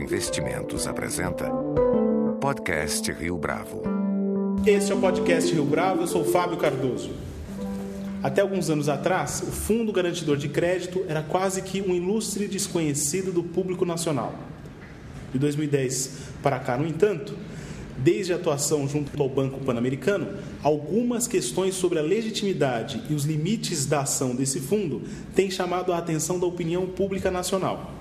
Investimentos 0.00 0.86
apresenta 0.86 1.50
Podcast 2.40 3.12
Rio 3.12 3.36
Bravo. 3.36 3.82
Este 4.64 4.92
é 4.92 4.94
o 4.94 4.98
Podcast 4.98 5.52
Rio 5.52 5.66
Bravo, 5.66 6.00
eu 6.00 6.06
sou 6.06 6.24
Fábio 6.24 6.56
Cardoso. 6.56 7.10
Até 8.22 8.40
alguns 8.40 8.70
anos 8.70 8.88
atrás, 8.88 9.42
o 9.46 9.52
Fundo 9.52 9.92
Garantidor 9.92 10.38
de 10.38 10.48
Crédito 10.48 11.04
era 11.06 11.22
quase 11.22 11.60
que 11.60 11.82
um 11.82 11.94
ilustre 11.94 12.48
desconhecido 12.48 13.30
do 13.30 13.42
público 13.42 13.84
nacional. 13.84 14.34
De 15.34 15.38
2010 15.38 16.12
para 16.42 16.58
cá, 16.58 16.78
no 16.78 16.86
entanto, 16.86 17.36
desde 17.98 18.32
a 18.32 18.36
atuação 18.36 18.88
junto 18.88 19.22
ao 19.22 19.28
Banco 19.28 19.60
Pan-Americano, 19.60 20.28
algumas 20.62 21.28
questões 21.28 21.74
sobre 21.74 21.98
a 21.98 22.02
legitimidade 22.02 23.02
e 23.10 23.14
os 23.14 23.24
limites 23.24 23.84
da 23.84 24.00
ação 24.00 24.34
desse 24.34 24.60
fundo 24.60 25.02
têm 25.34 25.50
chamado 25.50 25.92
a 25.92 25.98
atenção 25.98 26.40
da 26.40 26.46
opinião 26.46 26.86
pública 26.86 27.30
nacional. 27.30 27.99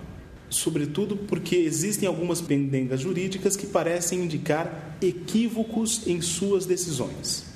Sobretudo 0.49 1.15
porque 1.15 1.55
existem 1.55 2.07
algumas 2.07 2.41
pendengas 2.41 3.01
jurídicas 3.01 3.55
que 3.55 3.67
parecem 3.67 4.23
indicar 4.23 4.97
equívocos 5.01 6.07
em 6.07 6.21
suas 6.21 6.65
decisões. 6.65 7.49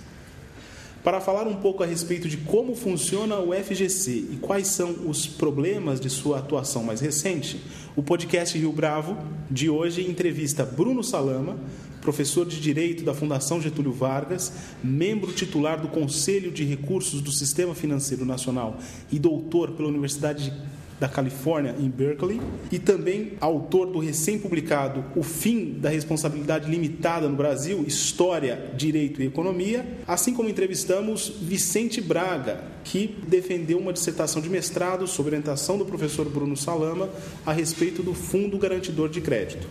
Para 1.03 1.19
falar 1.19 1.47
um 1.47 1.55
pouco 1.55 1.83
a 1.83 1.85
respeito 1.85 2.29
de 2.29 2.38
como 2.38 2.75
funciona 2.75 3.38
o 3.38 3.52
FGC 3.53 4.11
e 4.31 4.38
quais 4.39 4.67
são 4.67 5.09
os 5.09 5.27
problemas 5.27 5.99
de 5.99 6.09
sua 6.09 6.39
atuação 6.39 6.81
mais 6.81 7.02
recente, 7.02 7.59
o 7.93 8.02
podcast 8.02 8.57
Rio 8.57 8.71
Bravo 8.71 9.17
de 9.52 9.69
hoje 9.69 10.09
entrevista 10.09 10.63
Bruno 10.63 11.03
Salama, 11.03 11.57
professor 11.99 12.45
de 12.45 12.57
Direito 12.59 13.03
da 13.03 13.13
Fundação 13.13 13.61
Getúlio 13.61 13.91
Vargas, 13.91 14.53
membro 14.81 15.33
titular 15.33 15.81
do 15.81 15.89
Conselho 15.89 16.52
de 16.52 16.63
Recursos 16.63 17.21
do 17.21 17.33
Sistema 17.33 17.75
Financeiro 17.75 18.23
Nacional 18.23 18.77
e 19.11 19.19
doutor 19.19 19.71
pela 19.71 19.89
Universidade 19.89 20.52
de 20.52 20.73
da 20.99 21.07
Califórnia, 21.07 21.75
em 21.79 21.89
Berkeley, 21.89 22.39
e 22.72 22.80
também 22.80 23.33
autor 23.39 23.88
do 23.88 23.99
recém-publicado 23.99 25.03
O 25.16 25.23
Fim 25.23 25.80
da 25.80 25.89
Responsabilidade 25.89 26.69
Limitada 26.69 27.27
no 27.27 27.35
Brasil, 27.35 27.83
História, 27.85 28.72
Direito 28.75 29.22
e 29.22 29.25
Economia, 29.25 29.85
assim 30.08 30.33
como 30.33 30.50
entrevistamos 30.50 31.30
Vicente 31.41 32.00
Braga, 32.00 32.63
que 32.83 33.17
defendeu 33.27 33.77
uma 33.80 33.94
dissertação 33.94 34.41
de 34.41 34.50
mestrado 34.50 35.08
sob 35.08 35.30
orientação 35.30 35.77
do 35.77 35.85
professor 35.85 36.30
Bruno 36.30 36.55
Salama 36.55 37.09
a 37.45 37.52
respeito 37.52 38.02
do 38.02 38.13
Fundo 38.13 38.57
Garantidor 38.57 39.09
de 39.09 39.22
Crédito. 39.22 39.67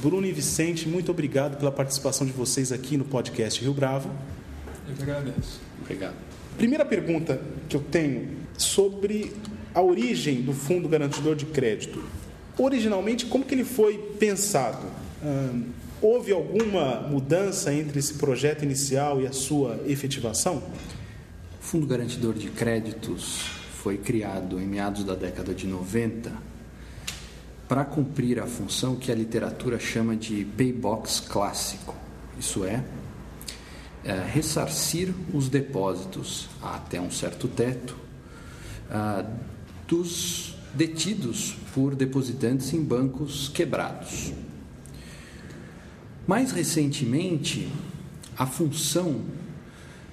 Bruno 0.00 0.26
e 0.26 0.32
Vicente, 0.32 0.88
muito 0.88 1.10
obrigado 1.10 1.58
pela 1.58 1.70
participação 1.70 2.26
de 2.26 2.32
vocês 2.32 2.72
aqui 2.72 2.96
no 2.96 3.04
podcast 3.04 3.60
Rio 3.60 3.74
Bravo. 3.74 4.10
Eu 4.88 4.94
que 4.94 5.02
agradeço. 5.02 5.60
Obrigado. 5.80 6.14
Primeira 6.56 6.84
pergunta 6.84 7.40
que 7.68 7.76
eu 7.76 7.80
tenho 7.80 8.28
sobre 8.56 9.32
a 9.74 9.80
origem 9.80 10.42
do 10.42 10.52
Fundo 10.52 10.88
Garantidor 10.88 11.34
de 11.34 11.46
Crédito. 11.46 12.02
Originalmente, 12.58 13.26
como 13.26 13.44
que 13.44 13.54
ele 13.54 13.64
foi 13.64 13.98
pensado? 14.18 14.86
Houve 16.00 16.32
alguma 16.32 17.00
mudança 17.00 17.72
entre 17.72 17.98
esse 17.98 18.14
projeto 18.14 18.64
inicial 18.64 19.20
e 19.20 19.26
a 19.26 19.32
sua 19.32 19.80
efetivação? 19.86 20.56
O 20.56 21.64
Fundo 21.64 21.86
Garantidor 21.86 22.34
de 22.34 22.50
Créditos 22.50 23.40
foi 23.82 23.96
criado 23.96 24.60
em 24.60 24.66
meados 24.66 25.04
da 25.04 25.14
década 25.14 25.54
de 25.54 25.66
90 25.66 26.32
para 27.68 27.84
cumprir 27.84 28.38
a 28.38 28.46
função 28.46 28.96
que 28.96 29.10
a 29.10 29.14
literatura 29.14 29.78
chama 29.78 30.14
de 30.14 30.44
paybox 30.44 31.20
clássico. 31.20 31.94
Isso 32.38 32.64
é, 32.64 32.84
é 34.04 34.24
ressarcir 34.26 35.14
os 35.32 35.48
depósitos 35.48 36.48
até 36.60 37.00
um 37.00 37.10
certo 37.10 37.48
teto 37.48 37.96
ah, 38.90 39.24
dos 39.92 40.54
detidos 40.72 41.54
por 41.74 41.94
depositantes 41.94 42.72
em 42.72 42.82
bancos 42.82 43.50
quebrados. 43.50 44.32
Mais 46.26 46.50
recentemente, 46.50 47.68
a 48.34 48.46
função 48.46 49.20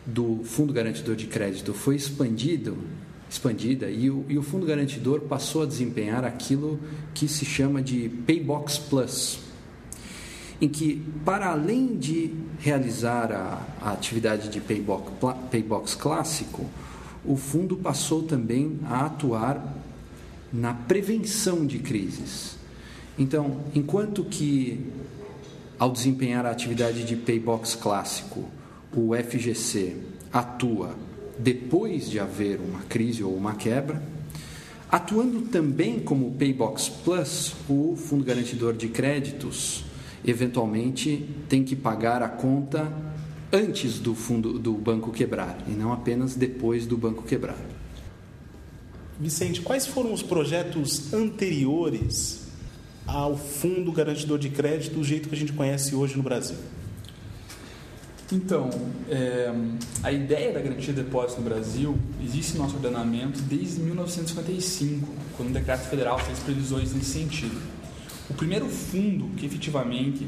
do 0.06 0.41
Fundo 0.44 0.73
Garantidor 0.73 1.16
de 1.16 1.28
Crédito 1.28 1.73
foi 1.73 1.95
expandido, 1.95 2.78
expandida 3.29 3.90
e 3.90 4.09
o, 4.09 4.25
e 4.28 4.38
o 4.38 4.44
Fundo 4.44 4.66
Garantidor 4.66 5.22
passou 5.22 5.63
a 5.63 5.66
desempenhar 5.66 6.25
aquilo 6.25 6.78
que 7.13 7.25
se 7.29 7.46
chama 7.46 7.81
de 7.81 8.09
Paybox 8.28 8.79
Plus, 8.79 9.40
em 10.59 10.67
que, 10.67 11.01
para 11.23 11.51
além 11.51 11.96
de 11.96 12.34
realizar 12.59 13.31
a, 13.31 13.66
a 13.79 13.94
atividade 13.94 14.50
de 14.50 14.59
paybox, 14.59 15.09
paybox 15.50 15.96
clássico, 15.96 16.66
o 17.25 17.35
fundo 17.35 17.75
passou 17.75 18.24
também 18.24 18.80
a 18.85 19.06
atuar 19.06 19.75
na 20.52 20.74
prevenção 20.74 21.66
de 21.66 21.80
crises. 21.80 22.57
Então, 23.18 23.59
enquanto 23.75 24.24
que 24.24 24.85
ao 25.78 25.91
desempenhar 25.91 26.46
a 26.46 26.52
atividade 26.52 27.03
de 27.03 27.16
paybox 27.16 27.75
clássico, 27.75 28.46
o 28.94 29.16
FGC 29.16 29.96
atua 30.31 30.96
depois 31.38 32.09
de 32.09 32.19
haver 32.19 32.59
uma 32.59 32.81
crise 32.81 33.24
ou 33.24 33.35
uma 33.35 33.56
quebra, 33.56 34.02
atuando 34.91 35.41
também 35.44 36.00
como 36.00 36.31
paybox 36.31 36.90
plus, 36.90 37.53
o 37.69 37.96
fundo 37.96 38.25
garantidor 38.25 38.74
de 38.74 38.90
créditos 38.90 39.85
eventualmente 40.25 41.25
tem 41.47 41.63
que 41.63 41.75
pagar 41.75 42.22
a 42.22 42.28
conta 42.28 42.91
antes 43.51 43.99
do 43.99 44.13
fundo 44.13 44.59
do 44.59 44.73
banco 44.73 45.11
quebrar 45.11 45.57
e 45.67 45.71
não 45.71 45.91
apenas 45.91 46.35
depois 46.35 46.85
do 46.85 46.97
banco 46.97 47.23
quebrar. 47.23 47.57
Vicente, 49.19 49.61
quais 49.61 49.85
foram 49.85 50.13
os 50.13 50.21
projetos 50.21 51.13
anteriores 51.13 52.47
ao 53.05 53.35
Fundo 53.35 53.91
Garantidor 53.91 54.37
de 54.37 54.49
Crédito 54.49 54.95
do 54.95 55.03
jeito 55.03 55.27
que 55.27 55.35
a 55.35 55.37
gente 55.37 55.51
conhece 55.51 55.95
hoje 55.95 56.15
no 56.15 56.23
Brasil? 56.23 56.57
Então, 58.31 58.69
é, 59.09 59.51
a 60.03 60.11
ideia 60.11 60.53
da 60.53 60.61
garantia 60.61 60.93
de 60.93 61.01
depósito 61.01 61.41
no 61.41 61.49
Brasil 61.49 61.97
existe 62.23 62.53
no 62.53 62.63
nosso 62.63 62.75
ordenamento 62.75 63.41
desde 63.41 63.81
1955, 63.81 65.07
quando 65.35 65.49
o 65.49 65.53
decreto 65.53 65.89
federal 65.89 66.19
fez 66.19 66.37
previsões 66.39 66.93
nesse 66.93 67.09
sentido. 67.11 67.59
O 68.29 68.35
primeiro 68.35 68.69
fundo 68.69 69.35
que 69.35 69.47
efetivamente 69.47 70.27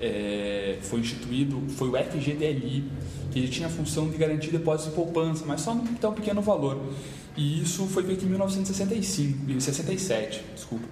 é, 0.00 0.78
foi 0.82 1.00
instituído 1.00 1.62
foi 1.76 1.88
o 1.88 1.92
FGDLI, 1.96 2.84
que 3.30 3.38
ele 3.38 3.48
tinha 3.48 3.68
a 3.68 3.70
função 3.70 4.08
de 4.08 4.16
garantir 4.16 4.50
depósitos 4.50 4.90
de 4.90 4.96
poupança, 4.96 5.44
mas 5.46 5.60
só 5.60 5.74
num 5.74 5.84
tão 5.94 6.12
pequeno 6.12 6.40
valor. 6.40 6.80
E 7.36 7.62
isso 7.62 7.86
foi 7.86 8.02
feito 8.02 8.24
em 8.24 8.28
1965, 8.28 9.60
67, 9.60 10.42
desculpa. 10.54 10.86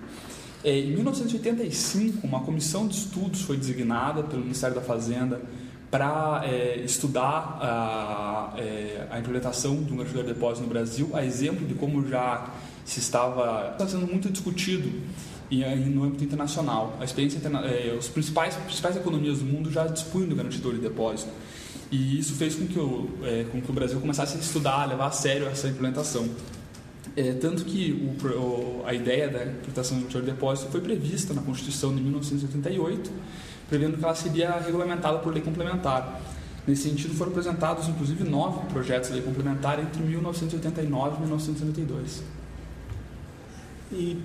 É, 0.62 0.78
em 0.78 0.92
1985, 0.92 2.26
uma 2.26 2.40
comissão 2.40 2.86
de 2.86 2.96
estudos 2.96 3.42
foi 3.42 3.56
designada 3.56 4.22
pelo 4.22 4.42
Ministério 4.42 4.74
da 4.74 4.82
Fazenda 4.82 5.40
para 5.90 6.42
é, 6.44 6.78
estudar 6.78 7.58
a, 7.60 8.54
é, 8.56 9.06
a, 9.10 9.18
implementação 9.18 9.76
do 9.76 9.94
garantidor 9.94 10.24
de 10.24 10.32
depósito 10.32 10.62
no 10.62 10.68
Brasil, 10.68 11.10
a 11.12 11.24
exemplo 11.24 11.66
de 11.66 11.74
como 11.74 12.06
já 12.08 12.50
se 12.84 12.98
estava, 12.98 13.70
estava 13.72 13.88
sendo 13.88 14.06
muito 14.06 14.30
discutido 14.30 14.90
e 15.50 15.64
no 15.64 16.04
âmbito 16.04 16.24
internacional. 16.24 16.96
A 17.00 17.04
experiência 17.04 17.40
é, 17.48 17.94
os 17.98 18.08
principais 18.08 18.54
principais 18.56 18.96
economias 18.96 19.38
do 19.38 19.44
mundo 19.44 19.70
já 19.70 19.86
dispunham 19.86 20.28
do 20.28 20.36
garantidor 20.36 20.74
de 20.74 20.80
depósito. 20.80 21.30
E 21.90 22.18
isso 22.18 22.34
fez 22.34 22.54
com 22.54 22.66
que 22.66 22.78
o, 22.78 23.08
é, 23.22 23.44
com 23.50 23.60
que 23.60 23.70
o 23.70 23.74
Brasil 23.74 24.00
começasse 24.00 24.36
a 24.36 24.40
estudar, 24.40 24.84
levar 24.86 25.06
a 25.06 25.10
sério 25.10 25.46
essa 25.46 25.68
implementação. 25.68 26.28
É, 27.16 27.32
tanto 27.34 27.64
que 27.64 27.92
o, 27.92 28.26
o, 28.26 28.82
a 28.84 28.92
ideia 28.92 29.28
da 29.28 29.44
implementação 29.44 30.00
do 30.00 30.08
de 30.08 30.22
depósito 30.22 30.70
foi 30.70 30.80
prevista 30.80 31.32
na 31.32 31.42
Constituição 31.42 31.94
de 31.94 32.02
1988, 32.02 33.10
prevendo 33.68 33.96
que 33.96 34.04
ela 34.04 34.14
seria 34.14 34.58
regulamentada 34.58 35.18
por 35.18 35.32
lei 35.32 35.42
complementar. 35.42 36.20
Nesse 36.66 36.88
sentido, 36.88 37.14
foram 37.14 37.30
apresentados, 37.30 37.88
inclusive, 37.88 38.24
nove 38.24 38.66
projetos 38.72 39.10
de 39.10 39.16
lei 39.16 39.22
complementar 39.22 39.78
entre 39.78 40.02
1989 40.02 41.16
e 41.16 41.20
1992. 41.20 42.24
E 43.92 44.18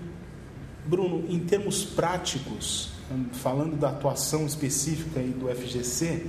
Bruno, 0.89 1.23
em 1.29 1.39
termos 1.39 1.83
práticos, 1.83 2.89
falando 3.33 3.77
da 3.77 3.89
atuação 3.89 4.47
específica 4.47 5.19
aí 5.19 5.29
do 5.29 5.47
FGC, 5.47 6.25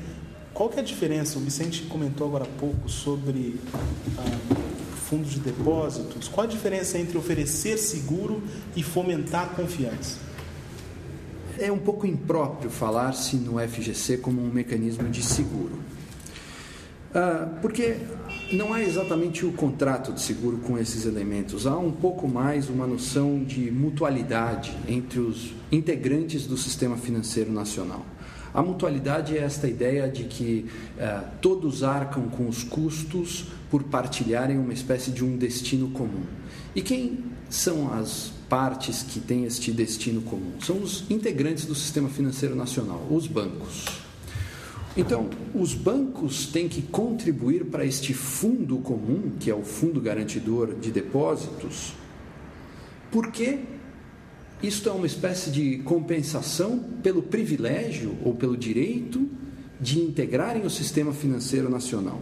qual 0.53 0.71
é 0.77 0.81
a 0.81 0.83
diferença? 0.83 1.39
O 1.39 1.41
Vicente 1.41 1.85
comentou 1.85 2.27
agora 2.27 2.45
há 2.45 2.59
pouco 2.61 2.87
sobre 2.87 3.59
ah, 4.19 4.39
fundos 5.09 5.31
de 5.31 5.41
depósitos. 5.41 6.29
Qual 6.29 6.47
a 6.47 6.51
diferença 6.51 6.99
entre 6.99 7.17
oferecer 7.17 7.79
seguro 7.79 8.43
e 8.77 8.83
fomentar 8.83 9.49
confiança? 9.51 10.19
É 11.59 11.73
um 11.73 11.79
pouco 11.79 12.07
impróprio 12.07 12.71
falar-se 12.71 13.37
no 13.37 13.59
FGC 13.59 14.19
como 14.19 14.43
um 14.43 14.51
mecanismo 14.53 15.09
de 15.09 15.23
seguro. 15.23 15.79
Ah, 17.15 17.49
porque 17.63 17.97
não 18.53 18.75
há 18.75 18.83
exatamente 18.83 19.47
o 19.47 19.53
contrato 19.53 20.13
de 20.13 20.21
seguro 20.21 20.59
com 20.59 20.77
esses 20.77 21.07
elementos, 21.07 21.67
há 21.67 21.77
um 21.77 21.93
pouco 21.93 22.27
mais 22.27 22.69
uma 22.69 22.87
noção 22.87 23.43
de 23.45 23.71
mutualidade 23.71 24.77
entre 24.89 25.21
os 25.21 25.53
integrantes 25.71 26.47
do 26.47 26.57
sistema 26.57 26.97
financeiro 26.97 27.53
nacional. 27.53 28.05
A 28.53 28.63
mutualidade 28.63 29.39
é 29.39 29.43
esta 29.43 29.69
ideia 29.69 30.09
de 30.09 30.25
que 30.25 30.67
eh, 30.99 31.21
todos 31.41 31.85
arcam 31.85 32.29
com 32.29 32.49
os 32.49 32.65
custos 32.65 33.47
por 33.71 33.85
partilharem 33.85 34.59
uma 34.59 34.73
espécie 34.73 35.13
de 35.13 35.25
um 35.25 35.37
destino 35.37 35.89
comum. 35.91 36.25
E 36.75 36.83
quem 36.83 37.21
são 37.49 37.95
as 37.95 38.33
partes 38.49 39.05
que 39.05 39.21
têm 39.21 39.45
este 39.45 39.71
destino 39.71 40.21
comum? 40.23 40.55
São 40.61 40.79
os 40.79 41.09
integrantes 41.09 41.65
do 41.65 41.77
sistema 41.77 42.09
financeiro 42.09 42.57
nacional, 42.57 43.07
os 43.09 43.29
bancos. 43.29 44.00
Então, 44.97 45.31
os 45.55 45.73
bancos 45.73 46.47
têm 46.47 46.69
que 46.69 46.83
contribuir 46.83 47.67
para 47.67 47.85
este 47.85 48.13
fundo 48.13 48.79
comum, 48.79 49.33
que 49.39 49.51
é 49.51 49.55
o 49.55 49.63
Fundo 49.63 50.01
Garantidor 50.01 50.75
de 50.75 50.91
Depósitos, 50.91 51.95
porque 53.11 53.61
isto 54.63 54.89
é 54.89 54.93
uma 54.93 55.07
espécie 55.07 55.51
de 55.51 55.79
compensação 55.79 56.79
pelo 57.03 57.23
privilégio 57.23 58.17
ou 58.25 58.35
pelo 58.35 58.57
direito 58.57 59.29
de 59.81 60.01
integrarem 60.01 60.67
o 60.67 60.71
sistema 60.71 61.13
financeiro 61.13 61.71
nacional. 61.71 62.21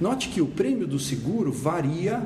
Note 0.00 0.28
que 0.28 0.42
o 0.42 0.46
prêmio 0.46 0.86
do 0.86 0.98
seguro 0.98 1.50
varia 1.50 2.22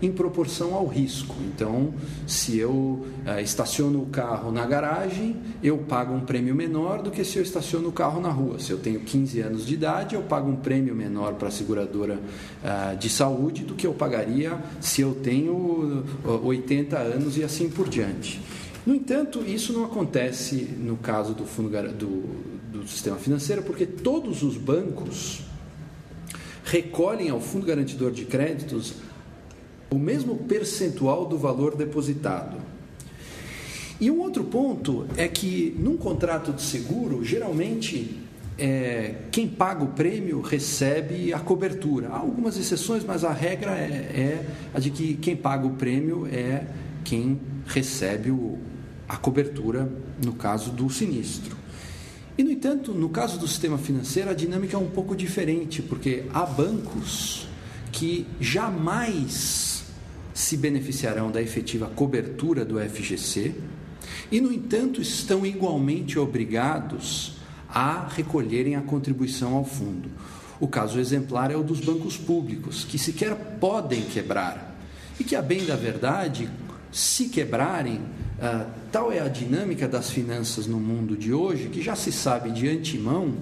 em 0.00 0.12
proporção 0.12 0.74
ao 0.74 0.86
risco. 0.86 1.34
Então, 1.40 1.94
se 2.26 2.58
eu 2.58 3.06
eh, 3.24 3.42
estaciono 3.42 4.02
o 4.02 4.06
carro 4.06 4.52
na 4.52 4.66
garagem, 4.66 5.36
eu 5.62 5.78
pago 5.78 6.14
um 6.14 6.20
prêmio 6.20 6.54
menor 6.54 7.02
do 7.02 7.10
que 7.10 7.24
se 7.24 7.38
eu 7.38 7.42
estaciono 7.42 7.88
o 7.88 7.92
carro 7.92 8.20
na 8.20 8.28
rua. 8.28 8.58
Se 8.58 8.70
eu 8.70 8.78
tenho 8.78 9.00
15 9.00 9.40
anos 9.40 9.66
de 9.66 9.74
idade, 9.74 10.14
eu 10.14 10.22
pago 10.22 10.50
um 10.50 10.56
prêmio 10.56 10.94
menor 10.94 11.34
para 11.34 11.48
a 11.48 11.50
seguradora 11.50 12.18
eh, 12.62 12.96
de 12.96 13.08
saúde 13.08 13.64
do 13.64 13.74
que 13.74 13.86
eu 13.86 13.94
pagaria 13.94 14.58
se 14.80 15.00
eu 15.00 15.14
tenho 15.14 16.04
80 16.24 16.98
anos 16.98 17.36
e 17.38 17.44
assim 17.44 17.68
por 17.68 17.88
diante. 17.88 18.40
No 18.84 18.94
entanto, 18.94 19.42
isso 19.44 19.72
não 19.72 19.84
acontece 19.84 20.54
no 20.78 20.96
caso 20.96 21.34
do, 21.34 21.44
fundo, 21.44 21.70
do, 21.92 22.22
do 22.70 22.86
sistema 22.86 23.16
financeiro, 23.16 23.62
porque 23.62 23.84
todos 23.84 24.44
os 24.44 24.56
bancos 24.56 25.40
recolhem 26.64 27.30
ao 27.30 27.40
Fundo 27.40 27.66
Garantidor 27.66 28.10
de 28.10 28.24
Créditos 28.24 28.94
o 29.90 29.98
mesmo 29.98 30.36
percentual 30.36 31.26
do 31.26 31.38
valor 31.38 31.76
depositado. 31.76 32.56
E 34.00 34.10
um 34.10 34.20
outro 34.20 34.44
ponto 34.44 35.06
é 35.16 35.26
que 35.26 35.74
num 35.78 35.96
contrato 35.96 36.52
de 36.52 36.62
seguro, 36.62 37.24
geralmente 37.24 38.20
é, 38.58 39.14
quem 39.30 39.48
paga 39.48 39.84
o 39.84 39.88
prêmio 39.88 40.40
recebe 40.40 41.32
a 41.32 41.38
cobertura. 41.38 42.08
Há 42.08 42.18
algumas 42.18 42.58
exceções, 42.58 43.04
mas 43.04 43.24
a 43.24 43.32
regra 43.32 43.72
é, 43.72 43.84
é 43.84 44.46
a 44.74 44.80
de 44.80 44.90
que 44.90 45.14
quem 45.14 45.36
paga 45.36 45.66
o 45.66 45.70
prêmio 45.70 46.26
é 46.26 46.66
quem 47.04 47.40
recebe 47.66 48.30
o, 48.30 48.58
a 49.08 49.16
cobertura 49.16 49.90
no 50.22 50.32
caso 50.32 50.70
do 50.70 50.90
sinistro. 50.90 51.56
E, 52.36 52.44
no 52.44 52.50
entanto, 52.50 52.92
no 52.92 53.08
caso 53.08 53.38
do 53.38 53.48
sistema 53.48 53.78
financeiro, 53.78 54.28
a 54.28 54.34
dinâmica 54.34 54.76
é 54.76 54.78
um 54.78 54.90
pouco 54.90 55.16
diferente, 55.16 55.80
porque 55.80 56.24
há 56.34 56.44
bancos 56.44 57.48
que 57.90 58.26
jamais 58.38 59.65
se 60.36 60.54
beneficiarão 60.54 61.30
da 61.30 61.40
efetiva 61.40 61.86
cobertura 61.86 62.62
do 62.62 62.78
FGC 62.78 63.54
e, 64.30 64.38
no 64.38 64.52
entanto, 64.52 65.00
estão 65.00 65.46
igualmente 65.46 66.18
obrigados 66.18 67.38
a 67.66 68.06
recolherem 68.06 68.76
a 68.76 68.82
contribuição 68.82 69.54
ao 69.54 69.64
fundo. 69.64 70.10
O 70.60 70.68
caso 70.68 71.00
exemplar 71.00 71.50
é 71.50 71.56
o 71.56 71.62
dos 71.62 71.80
bancos 71.80 72.18
públicos, 72.18 72.84
que 72.84 72.98
sequer 72.98 73.34
podem 73.58 74.02
quebrar 74.02 74.76
e 75.18 75.24
que, 75.24 75.34
a 75.34 75.40
bem 75.40 75.64
da 75.64 75.74
verdade, 75.74 76.50
se 76.92 77.30
quebrarem, 77.30 78.02
ah, 78.38 78.66
tal 78.92 79.10
é 79.10 79.20
a 79.20 79.28
dinâmica 79.28 79.88
das 79.88 80.10
finanças 80.10 80.66
no 80.66 80.78
mundo 80.78 81.16
de 81.16 81.32
hoje 81.32 81.70
que 81.70 81.80
já 81.80 81.96
se 81.96 82.12
sabe 82.12 82.50
de 82.50 82.68
antemão 82.68 83.36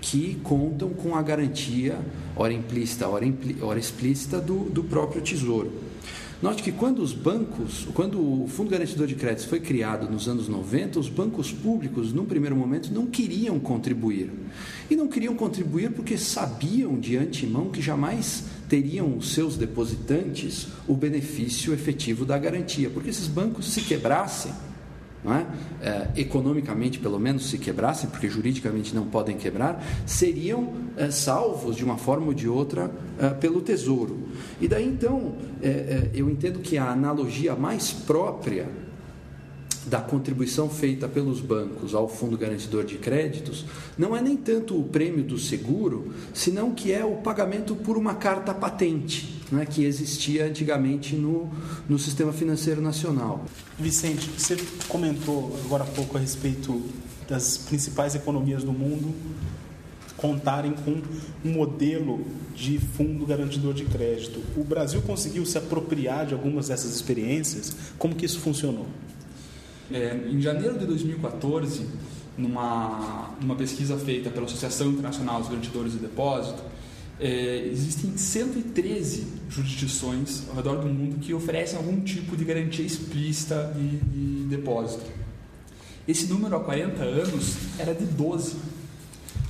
que 0.00 0.40
contam 0.42 0.90
com 0.90 1.14
a 1.14 1.22
garantia, 1.22 1.96
ora 2.34 2.52
implícita, 2.52 3.08
ora, 3.08 3.24
ora 3.62 3.78
explícita, 3.78 4.40
do, 4.40 4.64
do 4.64 4.82
próprio 4.82 5.22
Tesouro. 5.22 5.89
Note 6.42 6.62
que 6.62 6.72
quando 6.72 7.02
os 7.02 7.12
bancos, 7.12 7.86
quando 7.92 8.18
o 8.18 8.48
Fundo 8.48 8.70
Garantidor 8.70 9.06
de 9.06 9.14
Créditos 9.14 9.44
foi 9.44 9.60
criado 9.60 10.10
nos 10.10 10.26
anos 10.26 10.48
90, 10.48 10.98
os 10.98 11.06
bancos 11.10 11.52
públicos, 11.52 12.14
num 12.14 12.24
primeiro 12.24 12.56
momento, 12.56 12.90
não 12.90 13.06
queriam 13.06 13.60
contribuir. 13.60 14.32
E 14.88 14.96
não 14.96 15.06
queriam 15.06 15.36
contribuir 15.36 15.90
porque 15.92 16.16
sabiam 16.16 16.98
de 16.98 17.18
antemão 17.18 17.68
que 17.68 17.82
jamais 17.82 18.44
teriam 18.70 19.18
os 19.18 19.34
seus 19.34 19.54
depositantes 19.58 20.68
o 20.88 20.94
benefício 20.94 21.74
efetivo 21.74 22.24
da 22.24 22.38
garantia, 22.38 22.88
porque 22.88 23.10
esses 23.10 23.26
bancos, 23.26 23.70
se 23.70 23.82
quebrassem, 23.82 24.52
é? 25.26 25.46
É, 25.82 26.08
economicamente 26.16 26.98
pelo 26.98 27.18
menos 27.18 27.50
se 27.50 27.58
quebrassem, 27.58 28.08
porque 28.08 28.28
juridicamente 28.28 28.94
não 28.94 29.04
podem 29.06 29.36
quebrar, 29.36 29.84
seriam 30.06 30.72
é, 30.96 31.10
salvos 31.10 31.76
de 31.76 31.84
uma 31.84 31.98
forma 31.98 32.28
ou 32.28 32.34
de 32.34 32.48
outra 32.48 32.90
é, 33.18 33.28
pelo 33.28 33.60
Tesouro. 33.60 34.18
E 34.60 34.66
daí 34.66 34.86
então 34.86 35.34
é, 35.62 35.68
é, 35.68 36.10
eu 36.14 36.30
entendo 36.30 36.60
que 36.60 36.78
a 36.78 36.90
analogia 36.90 37.54
mais 37.54 37.92
própria 37.92 38.66
da 39.86 40.00
contribuição 40.00 40.68
feita 40.68 41.08
pelos 41.08 41.40
bancos 41.40 41.94
ao 41.94 42.08
Fundo 42.08 42.36
Garantidor 42.36 42.84
de 42.84 42.96
Créditos 42.98 43.64
não 43.96 44.14
é 44.16 44.20
nem 44.20 44.36
tanto 44.36 44.78
o 44.78 44.84
prêmio 44.84 45.24
do 45.24 45.38
seguro, 45.38 46.12
senão 46.34 46.72
que 46.72 46.92
é 46.92 47.04
o 47.04 47.16
pagamento 47.16 47.74
por 47.74 47.96
uma 47.96 48.14
carta 48.14 48.52
patente 48.52 49.40
né, 49.50 49.66
que 49.66 49.84
existia 49.84 50.46
antigamente 50.46 51.16
no, 51.16 51.50
no 51.88 51.98
sistema 51.98 52.32
financeiro 52.32 52.80
nacional. 52.80 53.44
Vicente, 53.78 54.30
você 54.36 54.56
comentou 54.88 55.56
agora 55.64 55.84
há 55.84 55.86
pouco 55.86 56.16
a 56.16 56.20
respeito 56.20 56.82
das 57.28 57.56
principais 57.56 58.14
economias 58.14 58.64
do 58.64 58.72
mundo 58.72 59.14
contarem 60.16 60.72
com 60.72 61.00
um 61.42 61.52
modelo 61.52 62.26
de 62.54 62.78
fundo 62.78 63.24
garantidor 63.24 63.72
de 63.72 63.86
crédito. 63.86 64.40
O 64.54 64.62
Brasil 64.62 65.00
conseguiu 65.00 65.46
se 65.46 65.56
apropriar 65.56 66.26
de 66.26 66.34
algumas 66.34 66.68
dessas 66.68 66.94
experiências? 66.94 67.74
Como 67.98 68.14
que 68.14 68.26
isso 68.26 68.38
funcionou? 68.38 68.86
É, 69.92 70.16
em 70.30 70.40
janeiro 70.40 70.78
de 70.78 70.86
2014, 70.86 71.86
numa, 72.38 73.34
numa 73.40 73.56
pesquisa 73.56 73.96
feita 73.96 74.30
pela 74.30 74.46
Associação 74.46 74.88
Internacional 74.88 75.40
dos 75.40 75.48
Garantidores 75.48 75.92
de 75.92 75.98
Depósito, 75.98 76.62
é, 77.18 77.68
existem 77.70 78.16
113 78.16 79.26
jurisdições 79.50 80.44
ao 80.48 80.56
redor 80.56 80.76
do 80.76 80.88
mundo 80.88 81.18
que 81.20 81.34
oferecem 81.34 81.76
algum 81.76 82.00
tipo 82.00 82.36
de 82.36 82.44
garantia 82.44 82.84
explícita 82.84 83.72
de, 83.76 83.98
de 83.98 84.44
depósito. 84.48 85.04
Esse 86.08 86.26
número 86.26 86.56
há 86.56 86.60
40 86.60 87.02
anos 87.02 87.56
era 87.78 87.94
de 87.94 88.06
12. 88.06 88.56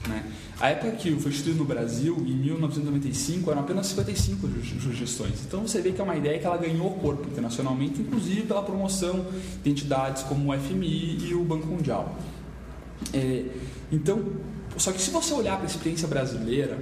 Né? 0.09 0.25
A 0.61 0.69
época 0.69 0.93
que 0.93 1.11
foi 1.17 1.31
instituído 1.31 1.59
no 1.59 1.65
Brasil, 1.65 2.15
em 2.19 2.35
1995, 2.35 3.51
eram 3.51 3.63
apenas 3.63 3.87
55 3.87 4.47
jurisdições. 4.79 5.43
Então 5.47 5.63
você 5.67 5.81
vê 5.81 5.91
que 5.91 6.01
é 6.03 6.05
uma 6.05 6.17
ideia 6.17 6.39
que 6.39 6.45
ela 6.45 6.59
ganhou 6.59 6.91
corpo 6.97 7.27
internacionalmente, 7.27 8.03
inclusive 8.03 8.43
pela 8.43 8.63
promoção 8.63 9.25
de 9.65 9.71
entidades 9.71 10.23
como 10.25 10.53
o 10.53 10.59
FMI 10.59 11.31
e 11.31 11.35
o 11.35 11.43
Banco 11.45 11.67
Mundial. 11.67 12.15
É, 13.15 13.47
então, 13.91 14.23
só 14.77 14.93
que 14.93 15.01
se 15.01 15.11
você 15.11 15.33
olhar 15.33 15.57
para 15.57 15.65
a 15.65 15.71
experiência 15.71 16.07
brasileira, 16.07 16.79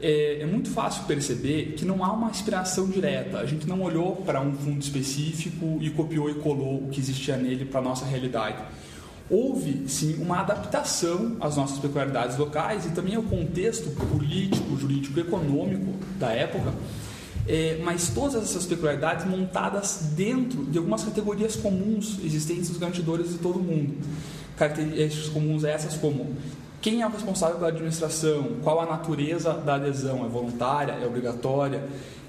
é, 0.00 0.42
é, 0.42 0.46
muito 0.46 0.70
fácil 0.70 1.02
perceber 1.04 1.74
que 1.76 1.84
não 1.84 2.04
há 2.04 2.12
uma 2.12 2.30
inspiração 2.30 2.88
direta. 2.88 3.38
A 3.38 3.46
gente 3.46 3.66
não 3.66 3.82
olhou 3.82 4.16
para 4.16 4.40
um 4.40 4.52
fundo 4.52 4.80
específico 4.80 5.78
e 5.80 5.90
copiou 5.90 6.30
e 6.30 6.34
colou 6.34 6.84
o 6.84 6.88
que 6.90 7.00
existia 7.00 7.36
nele 7.36 7.64
para 7.64 7.80
a 7.80 7.82
nossa 7.82 8.04
realidade 8.04 8.62
houve 9.30 9.88
sim 9.88 10.16
uma 10.20 10.40
adaptação 10.40 11.36
às 11.40 11.56
nossas 11.56 11.78
peculiaridades 11.78 12.36
locais 12.36 12.84
e 12.84 12.90
também 12.90 13.14
ao 13.14 13.22
contexto 13.22 13.88
político, 14.06 14.76
jurídico 14.76 15.20
econômico 15.20 15.92
da 16.18 16.32
época, 16.32 16.74
é, 17.46 17.80
mas 17.82 18.10
todas 18.10 18.42
essas 18.42 18.66
peculiaridades 18.66 19.24
montadas 19.26 20.10
dentro 20.16 20.64
de 20.64 20.78
algumas 20.78 21.04
categorias 21.04 21.56
comuns 21.56 22.18
existentes 22.24 22.68
nos 22.68 22.78
garantidores 22.78 23.30
de 23.30 23.38
todo 23.38 23.58
o 23.58 23.62
mundo. 23.62 23.94
Características 24.56 25.28
comuns 25.28 25.64
essas 25.64 25.94
como 25.94 26.36
quem 26.80 27.02
é 27.02 27.06
o 27.06 27.10
responsável 27.10 27.56
pela 27.56 27.68
administração, 27.68 28.56
qual 28.62 28.80
a 28.80 28.86
natureza 28.86 29.52
da 29.52 29.74
adesão, 29.74 30.24
é 30.24 30.28
voluntária, 30.28 30.92
é 30.92 31.06
obrigatória, 31.06 31.82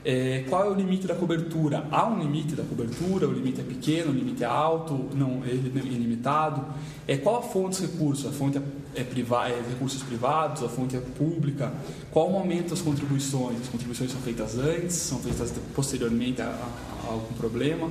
é, 0.03 0.45
qual 0.49 0.65
é 0.65 0.69
o 0.69 0.73
limite 0.73 1.05
da 1.05 1.13
cobertura? 1.13 1.85
Há 1.91 2.07
um 2.07 2.19
limite 2.19 2.55
da 2.55 2.63
cobertura? 2.63 3.27
O 3.27 3.31
limite 3.31 3.61
é 3.61 3.63
pequeno, 3.63 4.11
o 4.11 4.13
limite 4.13 4.43
é 4.43 4.47
alto, 4.47 5.09
não 5.13 5.43
é 5.45 5.49
ilimitado? 5.53 6.65
É, 7.07 7.17
qual 7.17 7.37
a 7.37 7.41
fonte 7.43 7.81
dos 7.81 7.91
recursos? 7.91 8.25
A 8.25 8.31
fonte 8.31 8.57
é, 8.57 8.61
é, 8.95 9.03
priva 9.03 9.47
é 9.47 9.61
recursos 9.69 10.01
privados? 10.01 10.63
A 10.63 10.69
fonte 10.69 10.95
é 10.95 10.99
pública? 10.99 11.71
Qual 12.09 12.27
o 12.27 12.31
momento 12.31 12.71
das 12.71 12.81
contribuições? 12.81 13.61
As 13.61 13.67
contribuições 13.67 14.11
são 14.11 14.21
feitas 14.21 14.57
antes? 14.57 14.95
São 14.95 15.19
feitas 15.19 15.53
posteriormente 15.75 16.41
a, 16.41 16.45
a, 16.45 17.07
a 17.07 17.11
algum 17.11 17.33
problema? 17.35 17.87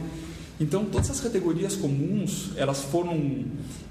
Então, 0.59 0.85
todas 0.85 1.09
essas 1.09 1.21
categorias 1.21 1.77
comuns, 1.77 2.51
elas 2.57 2.83
foram 2.83 3.45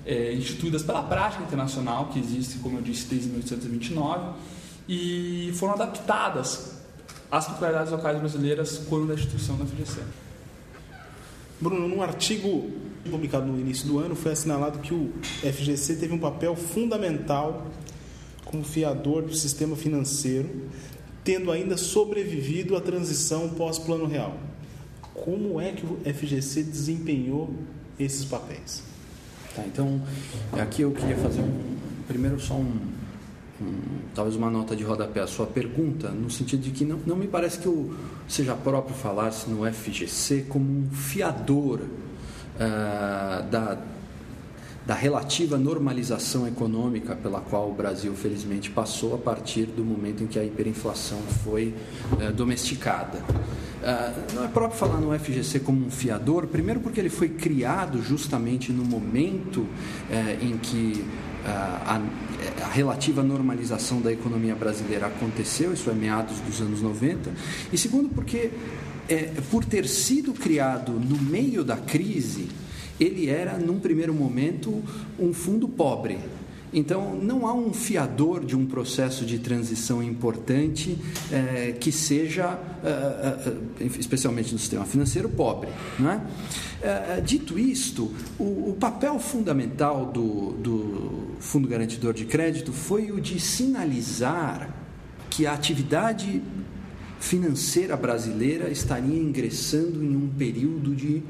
é, 0.06 0.34
instituídas 0.34 0.84
pela 0.84 1.02
prática 1.04 1.42
internacional, 1.44 2.10
que 2.10 2.20
existe, 2.20 2.60
como 2.60 2.78
eu 2.78 2.82
disse, 2.82 3.08
desde 3.08 3.30
1829, 3.30 4.34
e 4.88 5.52
foram 5.56 5.74
adaptadas 5.74 6.79
as 7.32 7.48
peculiaridades 7.48 7.92
locais 7.92 8.20
brasileiras 8.20 8.82
quando 8.90 9.08
da 9.08 9.14
instituição 9.14 9.58
da 9.58 9.66
FGC. 9.66 10.02
Bruno, 11.62 11.88
num 11.88 12.02
artigo 12.02 12.70
publicado 13.10 13.46
no 13.46 13.60
início 13.60 13.88
do 13.88 14.00
ano, 14.00 14.16
foi 14.16 14.32
assinalado 14.32 14.80
que 14.80 14.94
o 14.94 15.12
FGC 15.42 15.96
teve 15.96 16.14
um 16.14 16.20
papel 16.20 16.56
fundamental 16.56 17.68
como 18.46 18.64
fiador 18.64 19.24
do 19.24 19.36
sistema 19.36 19.76
financeiro, 19.76 20.50
tendo 21.24 21.52
ainda 21.52 21.78
sobrevivido 21.78 22.76
à 22.76 22.82
transição 22.82 23.50
pós-plano 23.50 24.06
real. 24.06 24.38
Como 25.14 25.60
é 25.60 25.72
que 25.72 25.86
o 25.86 26.00
FGC 26.04 26.64
desempenhou 26.64 27.54
esses 28.00 28.26
papéis? 28.26 28.82
Tá, 29.56 29.64
então, 29.66 30.02
aqui 30.54 30.82
eu 30.82 30.92
queria 30.92 31.18
fazer 31.18 31.42
um, 31.42 31.78
primeiro 32.08 32.40
só 32.40 32.56
um, 32.56 32.80
talvez 34.16 34.36
uma 34.36 34.50
nota 34.50 34.76
de 34.76 34.84
rodapé 34.84 35.22
à 35.22 35.28
sua 35.28 35.46
pergunta, 35.46 36.10
no 36.10 36.30
sentido 36.30 36.62
de 36.62 36.72
que 36.72 36.86
não, 36.86 37.00
não 37.06 37.16
me 37.16 37.28
parece 37.28 37.60
que 37.60 37.66
eu 37.66 37.94
seja 38.28 38.56
próprio 38.56 38.96
falar-se 38.96 39.50
no 39.50 39.72
FGC 39.72 40.46
como 40.50 40.66
um 40.66 40.90
fiador 40.92 41.80
uh, 41.80 43.50
da 43.50 43.78
da 44.90 44.96
relativa 44.96 45.56
normalização 45.56 46.48
econômica 46.48 47.16
pela 47.16 47.40
qual 47.40 47.70
o 47.70 47.74
Brasil, 47.76 48.12
felizmente, 48.16 48.72
passou 48.72 49.14
a 49.14 49.20
partir 49.20 49.66
do 49.66 49.86
momento 49.86 50.24
em 50.24 50.26
que 50.26 50.40
a 50.40 50.44
hiperinflação 50.44 51.20
foi 51.44 51.76
eh, 52.20 52.32
domesticada. 52.32 53.20
Uh, 53.20 54.36
não 54.36 54.44
é 54.44 54.48
próprio 54.48 54.80
falar 54.80 55.00
no 55.00 55.18
FGC 55.18 55.60
como 55.60 55.86
um 55.86 55.92
fiador, 55.92 56.48
primeiro 56.48 56.80
porque 56.80 57.00
ele 57.00 57.10
foi 57.10 57.30
criado 57.30 58.02
justamente 58.02 58.74
no 58.74 58.84
momento 58.84 59.68
eh, 60.10 60.40
em 60.42 60.58
que 60.58 61.06
uh, 61.06 61.29
a, 61.46 62.02
a, 62.64 62.68
relativa 62.70 63.24
normalização 63.24 64.02
da 64.02 64.12
economia 64.12 64.56
brasileira 64.56 65.08
aconteceu, 65.08 65.74
isso 65.74 65.90
é 65.90 65.94
meados 65.94 66.40
dos 66.40 66.62
anos 66.62 66.82
90, 66.82 67.32
e 67.72 67.78
segundo 67.78 68.10
porque, 68.10 68.52
eh, 69.08 69.32
por 69.50 69.66
ter 69.66 69.88
sido 69.88 70.34
criado 70.34 70.92
no 70.92 71.22
meio 71.22 71.64
da 71.64 71.78
crise, 71.78 72.48
ele 73.00 73.30
era, 73.30 73.58
num 73.58 73.80
primeiro 73.80 74.14
momento, 74.14 74.84
um 75.18 75.34
fundo 75.34 75.68
pobre. 75.68 76.20
Então, 76.74 77.16
não 77.16 77.48
há 77.48 77.54
um 77.54 77.74
fiador 77.74 78.46
de 78.46 78.56
um 78.56 78.66
processo 78.66 79.26
de 79.26 79.40
transição 79.40 80.04
importante 80.04 80.98
eh, 81.32 81.76
que 81.80 81.92
seja, 81.92 82.60
eh, 82.84 83.54
eh, 83.80 83.86
especialmente 84.00 84.54
no 84.54 84.60
sistema 84.60 84.86
financeiro, 84.86 85.30
pobre. 85.30 85.70
Não 85.98 86.12
é? 86.12 86.22
dito 87.26 87.60
isto, 87.60 88.10
o, 88.40 88.70
o 88.70 88.78
papel 88.80 89.20
fundamental 89.20 90.06
do, 90.06 90.54
do 90.54 91.36
Fundo 91.40 91.68
Garantidor 91.68 92.14
de 92.14 92.24
Crédito 92.24 92.72
foi 92.72 93.12
o 93.12 93.20
de 93.20 93.38
sinalizar 93.38 94.74
que 95.30 95.46
a 95.46 95.54
atividade 95.54 96.42
financeira 97.20 97.98
brasileira 97.98 98.70
estaria 98.70 99.20
ingressando 99.22 100.04
em 100.04 100.16
um 100.16 100.30
período 100.30 100.96
de 100.96 101.22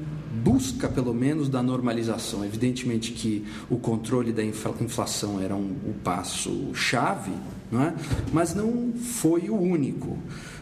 busca, 0.42 0.88
pelo 0.88 1.12
menos, 1.12 1.48
da 1.48 1.62
normalização. 1.62 2.44
Evidentemente 2.44 3.12
que 3.12 3.44
o 3.68 3.76
controle 3.76 4.32
da 4.32 4.44
inflação 4.44 5.40
era 5.40 5.54
um, 5.54 5.76
um 5.86 5.92
passo-chave, 6.04 7.32
não 7.70 7.82
é? 7.82 7.94
mas 8.32 8.54
não 8.54 8.92
foi 8.94 9.50
o 9.50 9.56
único. 9.56 10.10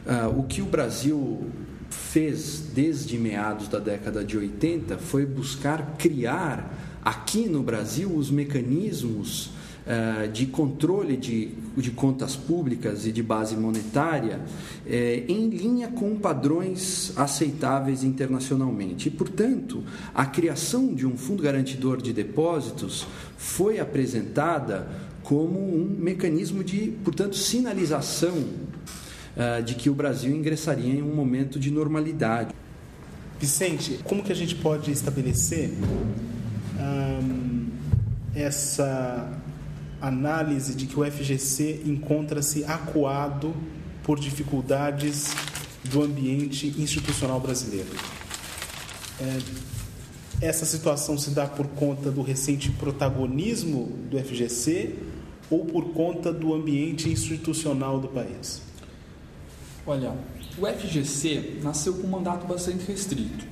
Uh, 0.07 0.39
o 0.39 0.43
que 0.45 0.63
o 0.63 0.67
Brasil 0.67 1.47
fez 1.91 2.61
desde 2.75 3.19
meados 3.19 3.69
da 3.69 3.79
década 3.79 4.25
de 4.25 4.37
80 4.37 4.99
foi 4.99 5.27
buscar 5.27 5.97
criar 5.99 6.75
aqui 7.05 7.49
no 7.49 7.63
Brasil 7.63 8.15
os 8.15 8.31
mecanismos 8.31 9.51
eh, 9.91 10.27
de 10.27 10.45
controle 10.45 11.17
de, 11.17 11.47
de 11.75 11.91
contas 11.91 12.37
públicas 12.37 13.07
e 13.07 13.11
de 13.11 13.23
base 13.23 13.57
monetária 13.57 14.39
eh, 14.87 15.25
em 15.27 15.49
linha 15.49 15.89
com 15.89 16.15
padrões 16.15 17.15
aceitáveis 17.17 18.05
internacionalmente. 18.05 19.09
E, 19.09 19.11
portanto, 19.11 19.83
a 20.15 20.27
criação 20.27 20.93
de 20.93 21.07
um 21.07 21.17
fundo 21.17 21.43
garantidor 21.43 22.03
de 22.03 22.13
depósitos 22.13 23.07
foi 23.39 23.81
apresentada 23.81 24.87
como 25.23 25.59
um 25.59 25.97
mecanismo 25.99 26.63
de, 26.63 26.93
portanto, 27.03 27.35
sinalização 27.35 28.37
uh, 28.37 29.63
de 29.65 29.75
que 29.75 29.89
o 29.89 29.95
Brasil 29.95 30.37
ingressaria 30.37 30.97
em 30.97 31.03
um 31.03 31.15
momento 31.15 31.59
de 31.59 31.71
normalidade. 31.71 32.55
Vicente, 33.41 34.01
como 34.05 34.23
que 34.23 34.33
a 34.33 34.37
gente 34.37 34.55
pode 34.55 34.91
estabelecer 34.91 35.71
essa 38.35 39.39
análise 40.01 40.75
de 40.75 40.87
que 40.87 40.99
o 40.99 41.05
FGC 41.05 41.83
encontra-se 41.85 42.65
acuado 42.65 43.55
por 44.03 44.19
dificuldades 44.19 45.35
do 45.85 46.03
ambiente 46.03 46.75
institucional 46.79 47.41
brasileiro. 47.41 47.89
É, 49.21 50.47
essa 50.47 50.65
situação 50.65 51.19
se 51.19 51.31
dá 51.31 51.47
por 51.47 51.67
conta 51.67 52.11
do 52.11 52.23
recente 52.23 52.71
protagonismo 52.71 53.87
do 54.09 54.19
FGC 54.19 54.95
ou 55.51 55.65
por 55.65 55.93
conta 55.93 56.33
do 56.33 56.55
ambiente 56.55 57.09
institucional 57.09 57.99
do 57.99 58.09
país? 58.09 58.63
Olha, 59.87 60.13
o 60.57 60.67
FGC 60.67 61.61
nasceu 61.63 61.95
com 61.95 62.07
um 62.07 62.11
mandato 62.11 62.47
bastante 62.47 62.85
restrito. 62.87 63.47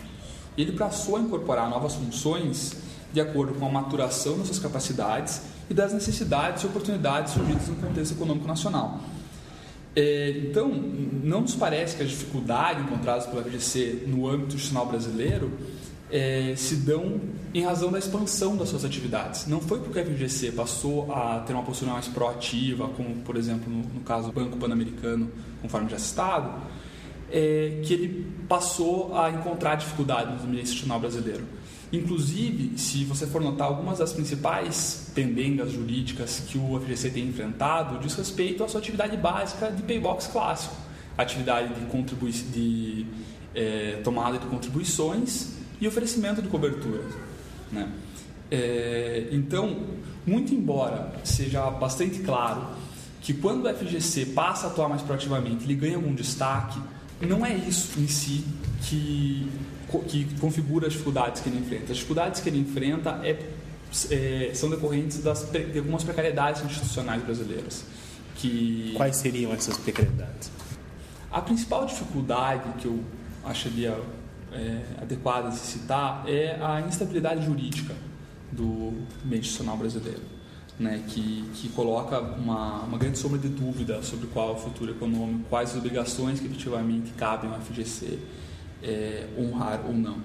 Ele 0.56 0.72
passou 0.72 1.16
a 1.16 1.20
incorporar 1.20 1.68
novas 1.68 1.94
funções 1.94 2.76
de 3.12 3.20
acordo 3.20 3.54
com 3.54 3.66
a 3.66 3.70
maturação 3.70 4.38
das 4.38 4.46
suas 4.46 4.58
capacidades 4.58 5.42
e 5.68 5.75
das 5.75 5.92
necessidades 5.92 6.62
e 6.62 6.66
oportunidades 6.66 7.32
surgidas 7.32 7.68
no 7.68 7.76
contexto 7.76 8.12
econômico 8.12 8.46
nacional. 8.46 9.00
É, 9.94 10.30
então, 10.30 10.68
não 10.68 11.40
nos 11.40 11.54
parece 11.54 11.96
que 11.96 12.02
as 12.02 12.11
dificuldades 12.11 12.85
encontradas 12.85 13.26
pelo 13.26 13.42
FGC 13.42 14.04
no 14.06 14.28
âmbito 14.28 14.54
institucional 14.54 14.87
brasileiro 14.87 15.50
é, 16.11 16.54
se 16.56 16.76
dão 16.76 17.20
em 17.52 17.64
razão 17.64 17.90
da 17.90 17.99
expansão 17.99 18.56
das 18.56 18.68
suas 18.68 18.85
atividades. 18.85 19.46
Não 19.46 19.61
foi 19.61 19.80
porque 19.80 19.99
o 19.99 20.04
FGC 20.04 20.52
passou 20.52 21.11
a 21.12 21.40
ter 21.40 21.54
uma 21.54 21.62
postura 21.62 21.92
mais 21.92 22.06
proativa, 22.06 22.88
como, 22.88 23.16
por 23.23 23.37
exemplo, 23.37 23.73
no, 23.73 23.82
no 23.82 24.00
caso 24.00 24.28
do 24.28 24.32
Banco 24.32 24.56
Pan-Americano, 24.58 25.30
conforme 25.62 25.88
já 25.88 25.99
citado, 25.99 26.50
é, 27.30 27.80
que 27.82 27.94
ele 27.94 28.26
passou 28.49 29.18
a 29.18 29.30
encontrar 29.30 29.76
dificuldades 29.76 30.42
no 30.42 30.49
ambiente 30.49 30.64
institucional 30.64 31.00
brasileiro. 31.00 31.44
Inclusive, 31.93 32.76
se 32.78 33.05
você 33.05 33.26
for 33.26 33.40
notar, 33.40 33.69
algumas 33.69 33.99
das 33.99 34.12
principais 34.12 35.11
pendengas 35.14 35.71
jurídicas 35.71 36.43
que 36.49 36.59
o 36.59 36.81
FGC 36.81 37.11
tem 37.11 37.28
enfrentado 37.28 37.99
diz 38.00 38.14
respeito 38.14 38.64
à 38.64 38.69
sua 38.69 38.81
atividade 38.81 39.16
básica 39.16 39.71
de 39.71 39.83
paybox 39.83 40.26
clássico, 40.26 40.75
atividade 41.16 41.75
de, 41.75 41.87
contribui 41.87 42.33
de 42.33 43.07
é, 43.55 44.00
tomada 44.02 44.38
de 44.38 44.47
contribuições 44.47 45.52
e 45.81 45.87
oferecimento 45.87 46.43
de 46.43 46.49
cobertura. 46.49 47.05
Né? 47.71 47.88
É, 48.50 49.28
então, 49.31 49.85
muito 50.26 50.52
embora 50.52 51.12
seja 51.23 51.71
bastante 51.71 52.19
claro 52.21 52.66
que 53.21 53.33
quando 53.33 53.66
o 53.66 53.75
FGC 53.75 54.26
passa 54.26 54.66
a 54.66 54.71
atuar 54.71 54.88
mais 54.88 55.02
proativamente, 55.02 55.64
ele 55.64 55.75
ganha 55.75 55.97
algum 55.97 56.14
destaque, 56.14 56.81
não 57.21 57.47
é 57.47 57.55
isso 57.55 57.99
em 57.99 58.07
si 58.07 58.45
que 58.83 59.49
que 60.00 60.24
configura 60.38 60.86
as 60.86 60.92
dificuldades 60.92 61.42
que 61.42 61.48
ele 61.48 61.58
enfrenta. 61.58 61.92
As 61.92 61.96
dificuldades 61.98 62.40
que 62.40 62.48
ele 62.48 62.58
enfrenta 62.58 63.20
é, 63.22 63.38
é, 64.10 64.50
são 64.54 64.68
decorrentes 64.68 65.22
das, 65.22 65.48
de 65.50 65.78
algumas 65.78 66.04
precariedades 66.04 66.64
institucionais 66.64 67.22
brasileiras. 67.22 67.84
Que... 68.36 68.92
Quais 68.96 69.16
seriam 69.16 69.52
essas 69.52 69.76
precariedades? 69.78 70.50
A 71.30 71.40
principal 71.40 71.86
dificuldade 71.86 72.64
que 72.78 72.86
eu 72.86 73.00
acharia 73.44 73.98
é, 74.52 74.80
adequada 75.00 75.50
de 75.50 75.56
se 75.56 75.78
citar 75.78 76.24
é 76.26 76.58
a 76.60 76.80
instabilidade 76.80 77.44
jurídica 77.44 77.94
do 78.50 78.92
meio 79.24 79.40
institucional 79.40 79.76
brasileiro. 79.76 80.36
Né, 80.78 81.02
que, 81.08 81.48
que 81.54 81.70
coloca 81.70 82.20
uma, 82.20 82.82
uma 82.82 82.98
grande 82.98 83.16
sombra 83.16 83.38
de 83.38 83.48
dúvida 83.48 84.02
sobre 84.02 84.26
qual 84.26 84.50
é 84.50 84.52
o 84.52 84.56
futuro 84.56 84.90
econômico, 84.90 85.48
quais 85.48 85.70
as 85.70 85.76
obrigações 85.78 86.38
que 86.38 86.44
efetivamente 86.44 87.12
cabem 87.12 87.50
ao 87.50 87.58
FGC 87.62 88.18
é, 88.83 89.26
honrar 89.38 89.85
ou 89.87 89.92
não. 89.92 90.18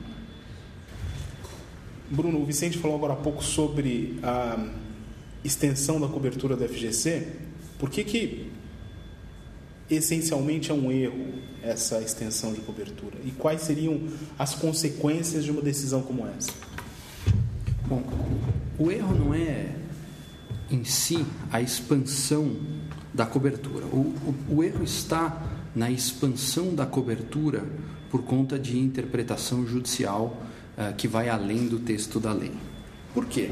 Bruno, 2.09 2.41
o 2.41 2.45
Vicente 2.45 2.77
falou 2.77 2.97
agora 2.97 3.13
há 3.13 3.15
pouco 3.15 3.43
sobre 3.43 4.19
a 4.21 4.67
extensão 5.43 5.99
da 5.99 6.07
cobertura 6.07 6.57
da 6.57 6.67
FGC. 6.67 7.27
Por 7.79 7.89
que, 7.89 8.03
que 8.03 8.51
essencialmente 9.89 10.71
é 10.71 10.73
um 10.73 10.91
erro 10.91 11.33
essa 11.63 12.01
extensão 12.01 12.53
de 12.53 12.61
cobertura? 12.61 13.15
E 13.23 13.31
quais 13.31 13.61
seriam 13.61 14.01
as 14.37 14.53
consequências 14.53 15.45
de 15.45 15.51
uma 15.51 15.61
decisão 15.61 16.01
como 16.01 16.27
essa? 16.27 16.51
Bom, 17.87 18.03
o 18.77 18.91
erro 18.91 19.15
não 19.15 19.33
é 19.33 19.73
em 20.69 20.83
si 20.83 21.25
a 21.51 21.61
expansão 21.61 22.55
da 23.13 23.25
cobertura. 23.25 23.85
O, 23.85 24.13
o, 24.49 24.55
o 24.57 24.63
erro 24.63 24.83
está 24.83 25.41
na 25.75 25.89
expansão 25.89 26.75
da 26.75 26.85
cobertura 26.85 27.65
por 28.11 28.23
conta 28.23 28.59
de 28.59 28.77
interpretação 28.77 29.65
judicial 29.65 30.37
uh, 30.77 30.93
que 30.95 31.07
vai 31.07 31.29
além 31.29 31.67
do 31.67 31.79
texto 31.79 32.19
da 32.19 32.33
lei. 32.33 32.51
Por 33.13 33.25
quê? 33.25 33.49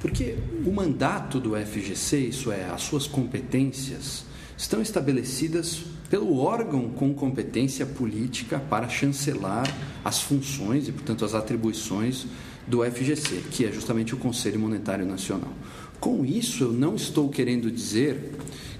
Porque 0.00 0.36
o 0.66 0.72
mandato 0.72 1.40
do 1.40 1.54
FGC, 1.56 2.18
isso 2.18 2.52
é, 2.52 2.64
as 2.64 2.82
suas 2.82 3.06
competências, 3.06 4.24
estão 4.56 4.82
estabelecidas 4.82 5.84
pelo 6.10 6.38
órgão 6.38 6.88
com 6.90 7.14
competência 7.14 7.86
política 7.86 8.58
para 8.58 8.88
chancelar 8.88 9.66
as 10.04 10.20
funções 10.20 10.88
e, 10.88 10.92
portanto, 10.92 11.24
as 11.24 11.34
atribuições 11.34 12.26
do 12.66 12.84
FGC, 12.84 13.42
que 13.50 13.64
é 13.64 13.72
justamente 13.72 14.14
o 14.14 14.18
Conselho 14.18 14.58
Monetário 14.58 15.06
Nacional. 15.06 15.52
Com 16.00 16.24
isso, 16.24 16.64
eu 16.64 16.72
não 16.72 16.94
estou 16.94 17.28
querendo 17.28 17.70
dizer 17.70 18.32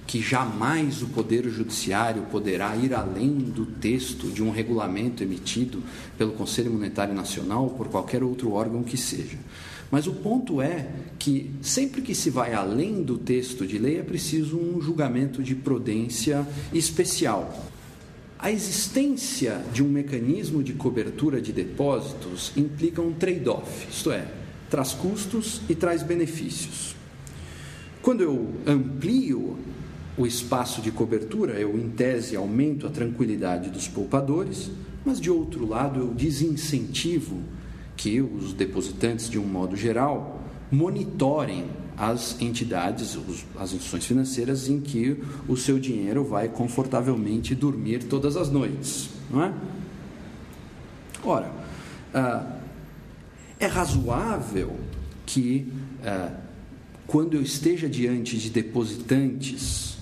que 0.09 0.23
jamais 0.23 1.03
o 1.03 1.09
Poder 1.09 1.47
Judiciário 1.51 2.23
poderá 2.33 2.75
ir 2.75 2.95
além 2.95 3.31
do 3.31 3.67
texto 3.67 4.29
de 4.29 4.43
um 4.43 4.51
regulamento 4.51 5.23
emitido 5.23 5.83
pelo 6.17 6.33
Conselho 6.33 6.73
Monetário 6.73 7.15
Nacional 7.15 7.65
ou 7.65 7.71
por 7.71 7.89
qualquer 7.89 8.23
outro 8.23 8.53
órgão 8.53 8.83
que 8.83 8.97
seja. 8.97 9.37
Mas 9.91 10.07
o 10.07 10.15
ponto 10.15 10.63
é 10.63 10.89
que 11.19 11.51
sempre 11.61 12.01
que 12.01 12.15
se 12.15 12.31
vai 12.31 12.55
além 12.55 13.03
do 13.03 13.19
texto 13.19 13.67
de 13.67 13.79
lei 13.79 13.99
é 13.99 14.03
preciso 14.03 14.59
um 14.59 14.81
julgamento 14.81 15.43
de 15.43 15.55
prudência 15.55 16.47
especial. 16.73 17.71
A 18.39 18.51
existência 18.51 19.63
de 19.75 19.83
um 19.83 19.89
mecanismo 19.89 20.63
de 20.63 20.73
cobertura 20.73 21.39
de 21.39 21.53
depósitos 21.53 22.51
implica 22.57 23.03
um 23.03 23.13
trade-off, 23.13 23.89
isto 23.91 24.11
é, 24.11 24.27
traz 24.71 24.95
custos 24.95 25.61
e 25.69 25.75
traz 25.75 26.03
benefícios. 26.03 26.97
Quando 28.01 28.23
eu 28.23 28.55
amplio 28.67 29.59
o 30.19 30.27
espaço 30.27 30.83
de 30.83 30.91
cobertura, 30.91 31.55
eu, 31.55 31.79
em 31.79 31.89
tese, 31.89 32.35
aumento 32.35 32.87
a 32.87 32.91
tranquilidade 32.91 33.71
dos 33.71 33.87
poupadores, 33.87 34.69
mas, 35.05 35.21
de 35.21 35.31
outro 35.31 35.65
lado, 35.65 36.01
eu 36.01 36.09
desincentivo 36.09 37.41
que 37.97 38.21
os 38.21 38.53
depositantes, 38.53 39.31
de 39.31 39.39
um 39.39 39.47
modo 39.47 39.77
geral, 39.77 40.43
monitorem 40.71 41.67
as 41.97 42.41
entidades, 42.41 43.17
as 43.57 43.73
instituições 43.73 44.05
financeiras 44.05 44.69
em 44.69 44.81
que 44.81 45.23
o 45.49 45.57
seu 45.57 45.79
dinheiro 45.79 46.25
vai 46.25 46.49
confortavelmente 46.49 47.55
dormir 47.55 48.05
todas 48.05 48.37
as 48.37 48.51
noites, 48.51 49.11
não 49.31 49.43
é? 49.43 49.53
Ora, 51.25 51.51
ah, 52.13 52.59
é 53.59 53.67
razoável 53.67 54.77
que 55.27 55.73
ah, 56.05 56.33
quando 57.07 57.35
eu 57.35 57.43
esteja 57.43 57.89
diante 57.89 58.37
de 58.39 58.51
depositantes 58.51 59.98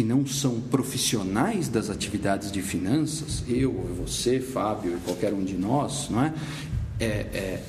que 0.00 0.04
não 0.04 0.26
são 0.26 0.58
profissionais 0.58 1.68
das 1.68 1.90
atividades 1.90 2.50
de 2.50 2.62
finanças, 2.62 3.44
eu, 3.46 3.70
você, 4.02 4.40
Fábio 4.40 4.96
e 4.96 5.00
qualquer 5.00 5.34
um 5.34 5.44
de 5.44 5.52
nós, 5.52 6.08
não 6.08 6.22
é? 6.22 6.32
É, 6.98 7.04
é, 7.04 7.62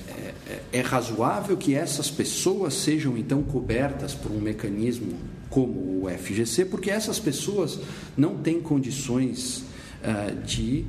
é, 0.48 0.62
é 0.72 0.80
razoável 0.80 1.58
que 1.58 1.76
essas 1.76 2.10
pessoas 2.10 2.74
sejam 2.74 3.18
então 3.18 3.44
cobertas 3.44 4.16
por 4.16 4.32
um 4.32 4.40
mecanismo 4.40 5.12
como 5.50 6.06
o 6.06 6.10
FGC, 6.10 6.64
porque 6.64 6.90
essas 6.90 7.20
pessoas 7.20 7.78
não 8.16 8.38
têm 8.38 8.62
condições 8.62 9.66
uh, 10.02 10.34
de 10.46 10.86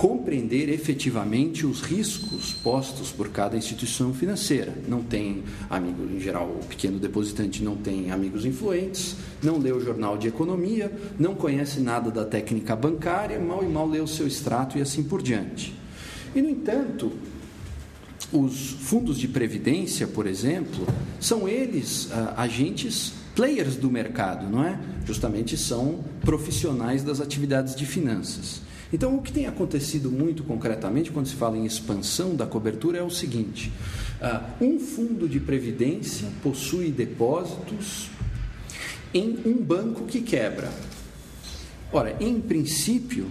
compreender 0.00 0.70
efetivamente 0.70 1.66
os 1.66 1.82
riscos 1.82 2.54
postos 2.54 3.12
por 3.12 3.28
cada 3.28 3.54
instituição 3.54 4.14
financeira. 4.14 4.72
Não 4.88 5.02
tem 5.02 5.42
amigo, 5.68 6.10
em 6.10 6.18
geral, 6.18 6.46
o 6.58 6.64
pequeno 6.64 6.98
depositante 6.98 7.62
não 7.62 7.76
tem 7.76 8.10
amigos 8.10 8.46
influentes, 8.46 9.14
não 9.42 9.58
lê 9.58 9.70
o 9.70 9.78
jornal 9.78 10.16
de 10.16 10.26
economia, 10.26 10.90
não 11.18 11.34
conhece 11.34 11.80
nada 11.80 12.10
da 12.10 12.24
técnica 12.24 12.74
bancária, 12.74 13.38
mal 13.38 13.62
e 13.62 13.68
mal 13.68 13.86
lê 13.86 14.00
o 14.00 14.06
seu 14.06 14.26
extrato 14.26 14.78
e 14.78 14.80
assim 14.80 15.02
por 15.02 15.20
diante. 15.20 15.74
E, 16.34 16.40
no 16.40 16.48
entanto, 16.48 17.12
os 18.32 18.70
fundos 18.70 19.18
de 19.18 19.28
previdência, 19.28 20.06
por 20.06 20.26
exemplo, 20.26 20.86
são 21.20 21.46
eles 21.46 22.08
ah, 22.10 22.36
agentes 22.38 23.12
players 23.36 23.76
do 23.76 23.90
mercado, 23.90 24.48
não 24.48 24.64
é? 24.64 24.80
Justamente 25.04 25.58
são 25.58 26.02
profissionais 26.22 27.02
das 27.02 27.20
atividades 27.20 27.76
de 27.76 27.84
finanças. 27.84 28.69
Então, 28.92 29.16
o 29.16 29.22
que 29.22 29.32
tem 29.32 29.46
acontecido 29.46 30.10
muito 30.10 30.42
concretamente 30.42 31.12
quando 31.12 31.26
se 31.26 31.36
fala 31.36 31.56
em 31.56 31.64
expansão 31.64 32.34
da 32.34 32.46
cobertura 32.46 32.98
é 32.98 33.02
o 33.02 33.10
seguinte: 33.10 33.72
uh, 34.20 34.64
um 34.64 34.80
fundo 34.80 35.28
de 35.28 35.38
previdência 35.38 36.28
possui 36.42 36.90
depósitos 36.90 38.10
em 39.14 39.38
um 39.46 39.54
banco 39.54 40.04
que 40.04 40.20
quebra. 40.20 40.72
Ora, 41.92 42.16
em 42.20 42.40
princípio, 42.40 43.30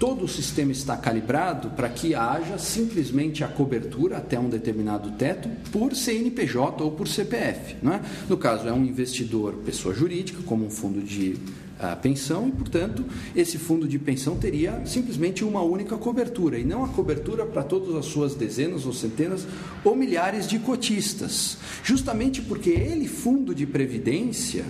todo 0.00 0.24
o 0.24 0.28
sistema 0.28 0.72
está 0.72 0.96
calibrado 0.96 1.68
para 1.70 1.86
que 1.90 2.14
haja 2.14 2.56
simplesmente 2.56 3.44
a 3.44 3.48
cobertura 3.48 4.16
até 4.16 4.40
um 4.40 4.48
determinado 4.48 5.10
teto 5.10 5.46
por 5.70 5.94
CNPJ 5.94 6.82
ou 6.82 6.92
por 6.92 7.06
CPF. 7.06 7.76
É? 7.86 8.00
No 8.26 8.38
caso, 8.38 8.66
é 8.66 8.72
um 8.72 8.82
investidor, 8.82 9.56
pessoa 9.56 9.94
jurídica, 9.94 10.42
como 10.46 10.64
um 10.64 10.70
fundo 10.70 11.02
de 11.02 11.36
a 11.78 11.96
pensão 11.96 12.48
e, 12.48 12.52
portanto, 12.52 13.04
esse 13.34 13.56
fundo 13.56 13.88
de 13.88 13.98
pensão 13.98 14.36
teria 14.36 14.82
simplesmente 14.84 15.42
uma 15.42 15.62
única 15.62 15.96
cobertura 15.96 16.58
e 16.58 16.64
não 16.64 16.84
a 16.84 16.88
cobertura 16.88 17.46
para 17.46 17.62
todas 17.62 17.94
as 17.94 18.04
suas 18.04 18.34
dezenas 18.34 18.84
ou 18.84 18.92
centenas 18.92 19.46
ou 19.82 19.96
milhares 19.96 20.46
de 20.46 20.58
cotistas. 20.58 21.56
Justamente 21.82 22.42
porque 22.42 22.68
ele, 22.68 23.08
fundo 23.08 23.54
de 23.54 23.66
previdência, 23.66 24.64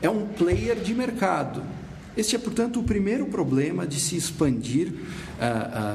é 0.00 0.08
um 0.08 0.26
player 0.26 0.76
de 0.76 0.94
mercado. 0.94 1.62
Este 2.16 2.36
é, 2.36 2.38
portanto, 2.38 2.80
o 2.80 2.82
primeiro 2.82 3.26
problema 3.26 3.86
de 3.86 3.98
se 3.98 4.16
expandir, 4.16 4.92
ah, 5.40 5.46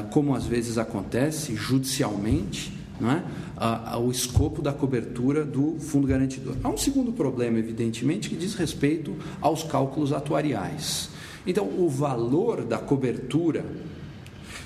ah, 0.06 0.08
como 0.10 0.34
às 0.34 0.45
vezes 0.45 0.77
acontece 0.77 1.56
judicialmente, 1.56 2.75
é? 2.99 3.97
o 3.97 4.10
escopo 4.10 4.60
da 4.60 4.73
cobertura 4.73 5.45
do 5.45 5.77
fundo 5.80 6.08
garantidor. 6.08 6.56
Há 6.63 6.69
um 6.69 6.77
segundo 6.77 7.12
problema, 7.12 7.60
evidentemente, 7.60 8.27
que 8.27 8.36
diz 8.36 8.56
respeito 8.56 9.15
aos 9.39 9.62
cálculos 9.62 10.12
atuariais. 10.12 11.12
Então, 11.45 11.65
o 11.65 11.88
valor 11.88 12.63
da 12.63 12.80
cobertura 12.80 13.63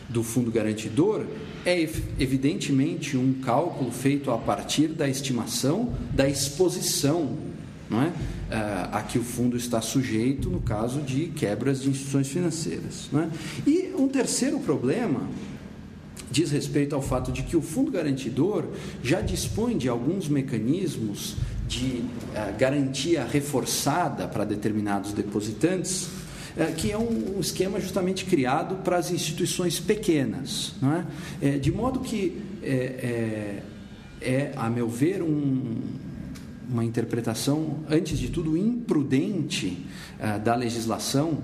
do 0.08 0.24
fundo 0.24 0.50
garantidor 0.50 1.26
é 1.66 1.82
evidentemente 2.18 3.18
um 3.18 3.34
cálculo 3.34 3.92
feito 3.92 4.32
a 4.32 4.38
partir 4.38 4.88
da 4.88 5.10
estimação 5.10 5.94
da 6.14 6.28
exposição 6.28 7.38
não 7.92 8.02
é? 8.02 8.14
A 8.92 9.02
que 9.02 9.18
o 9.18 9.24
fundo 9.24 9.56
está 9.56 9.82
sujeito 9.82 10.50
no 10.50 10.60
caso 10.62 11.02
de 11.02 11.28
quebras 11.28 11.82
de 11.82 11.90
instituições 11.90 12.28
financeiras. 12.28 13.10
Não 13.12 13.22
é? 13.22 13.30
E 13.66 13.94
um 13.98 14.08
terceiro 14.08 14.60
problema 14.60 15.28
diz 16.32 16.50
respeito 16.52 16.96
ao 16.96 17.02
fato 17.02 17.32
de 17.32 17.44
que 17.44 17.58
o 17.58 17.62
fundo 17.62 17.92
garantidor 17.92 18.66
já 19.04 19.20
dispõe 19.22 19.78
de 19.78 19.90
alguns 19.90 20.30
mecanismos 20.30 21.36
de 21.68 21.86
uh, 21.86 22.58
garantia 22.58 23.26
reforçada 23.26 24.28
para 24.28 24.46
determinados 24.46 25.14
depositantes, 25.14 26.04
uh, 26.04 26.74
que 26.76 26.92
é 26.92 26.98
um, 26.98 27.40
esquema 27.40 27.80
justamente 27.80 28.26
criado 28.26 28.76
para 28.84 28.98
as 28.98 29.12
instituições 29.12 29.80
pequenas. 29.80 30.74
Não 30.82 30.94
é? 30.94 31.06
é 31.42 31.58
de 31.58 31.72
modo 31.72 32.00
que 32.00 32.42
é, 32.64 33.64
é, 34.22 34.22
é 34.22 34.52
a 34.56 34.70
meu 34.70 34.88
ver, 34.88 35.22
um, 35.22 35.76
uma 36.72 36.86
interpretação, 36.86 37.80
antes 37.90 38.18
de 38.18 38.30
tudo, 38.30 38.58
imprudente 38.58 39.86
uh, 40.20 40.40
da 40.40 40.56
legislação. 40.56 41.40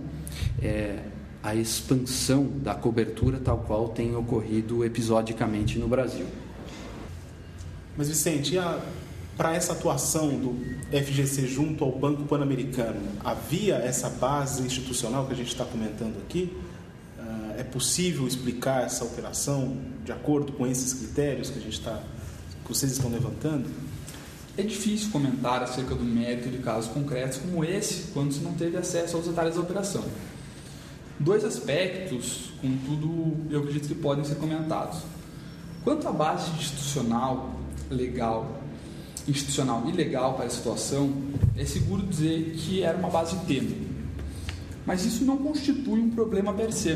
É, 0.62 1.00
a 1.48 1.56
expansão 1.56 2.46
da 2.62 2.76
cobertura 2.76 3.40
tal 3.40 3.60
qual 3.60 3.90
tem 3.90 4.13
ocorrido 4.16 4.84
episodicamente 4.84 5.80
no 5.80 5.88
Brasil. 5.88 6.26
Mas 7.96 8.10
Vicente, 8.10 8.58
para 9.38 9.56
essa 9.56 9.74
atuação 9.74 10.30
do 10.30 10.56
FGC 10.92 11.48
junto 11.48 11.84
ao 11.84 11.92
Banco 11.92 12.24
Pan-Americano, 12.24 13.00
havia 13.24 13.76
essa 13.76 14.10
base 14.10 14.62
institucional 14.63 15.26
que 15.26 15.34
a 15.34 15.36
gente 15.36 15.48
está 15.48 15.63
comentando 15.63 16.18
aqui? 16.18 16.56
Ah, 17.18 17.56
é 17.58 17.63
possível 17.63 18.28
explicar 18.28 18.84
essa 18.84 19.06
operação 19.06 19.78
de 20.04 20.12
acordo 20.12 20.52
com 20.52 20.68
esses 20.68 20.94
critérios 20.94 21.50
que 21.50 21.60
a 21.60 21.62
gente 21.62 21.74
está, 21.74 22.04
que 22.63 22.68
vocês 22.68 22.92
estão 22.92 23.10
levantando? 23.10 23.70
É 24.58 24.63
difícil 24.63 25.12
comentar 25.12 25.62
acerca 25.62 25.93
do 25.93 26.04
mérito 26.04 26.50
de 26.50 26.58
casos 26.58 26.89
concretos 26.91 27.38
como 27.38 27.63
esse 27.63 28.12
quando 28.12 28.34
se 28.34 28.39
não 28.39 28.54
teve 28.54 28.76
acesso 28.76 29.15
aos 29.15 29.28
detalhes 29.28 29.54
da 29.54 29.62
operação. 29.62 30.04
Dois 31.20 31.46
aspectos, 31.46 32.52
contudo, 32.60 33.38
eu 33.52 33.60
acredito 33.60 33.88
que 33.88 33.93
podem 33.93 34.26
ser 34.26 34.36
comentados. 34.36 35.02
Quanto 35.84 36.08
à 36.08 36.12
base 36.12 36.50
institucional 36.58 37.56
legal, 37.89 38.60
institucional 39.28 39.84
e 39.88 39.91
legal 39.91 40.34
para 40.34 40.46
a 40.46 40.50
situação, 40.50 41.13
é 41.56 41.63
seguro 41.63 42.02
dizer 42.08 42.56
que 42.58 42.82
era 42.82 42.98
uma 42.98 43.10
base 43.10 43.36
tênue. 43.46 43.88
Mas 44.88 45.06
isso 45.06 45.24
não 45.24 45.38
constitui 45.38 46.00
um 46.00 46.10
problema 46.10 46.52
per 46.54 46.74
se. 46.74 46.96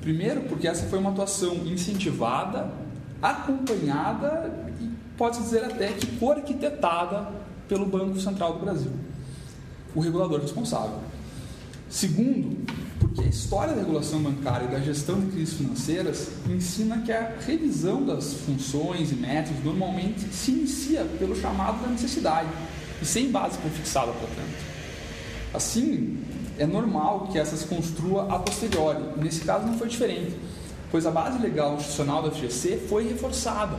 Primeiro, 0.00 0.42
porque 0.42 0.68
essa 0.68 0.86
foi 0.86 1.00
uma 1.00 1.10
atuação 1.10 1.56
incentivada, 1.66 2.70
acompanhada 3.24 4.52
e 4.80 4.90
pode-se 5.16 5.42
dizer 5.42 5.64
até 5.64 5.88
que 5.88 6.06
co-arquitetada 6.18 7.28
pelo 7.66 7.86
Banco 7.86 8.20
Central 8.20 8.54
do 8.54 8.58
Brasil, 8.58 8.92
o 9.94 10.00
regulador 10.00 10.40
responsável. 10.40 10.98
Segundo, 11.88 12.66
porque 12.98 13.22
a 13.22 13.26
história 13.26 13.72
da 13.72 13.80
regulação 13.80 14.20
bancária 14.20 14.66
e 14.66 14.68
da 14.68 14.80
gestão 14.80 15.20
de 15.20 15.26
crises 15.28 15.54
financeiras 15.54 16.28
ensina 16.48 16.98
que 16.98 17.12
a 17.12 17.36
revisão 17.46 18.04
das 18.04 18.34
funções 18.34 19.10
e 19.12 19.14
métodos 19.14 19.64
normalmente 19.64 20.20
se 20.32 20.50
inicia 20.50 21.04
pelo 21.18 21.34
chamado 21.34 21.80
da 21.82 21.88
necessidade 21.88 22.48
e 23.00 23.06
sem 23.06 23.30
base 23.30 23.56
prefixada, 23.58 24.12
portanto. 24.12 24.74
Assim, 25.54 26.18
é 26.58 26.66
normal 26.66 27.28
que 27.30 27.38
essa 27.38 27.56
se 27.56 27.64
construa 27.66 28.34
a 28.34 28.38
posteriori. 28.38 29.02
Nesse 29.16 29.42
caso 29.42 29.66
não 29.66 29.78
foi 29.78 29.88
diferente, 29.88 30.36
pois 30.94 31.06
a 31.06 31.10
base 31.10 31.42
legal 31.42 31.74
institucional 31.74 32.22
da 32.22 32.30
FGC 32.30 32.80
foi 32.88 33.08
reforçada. 33.08 33.76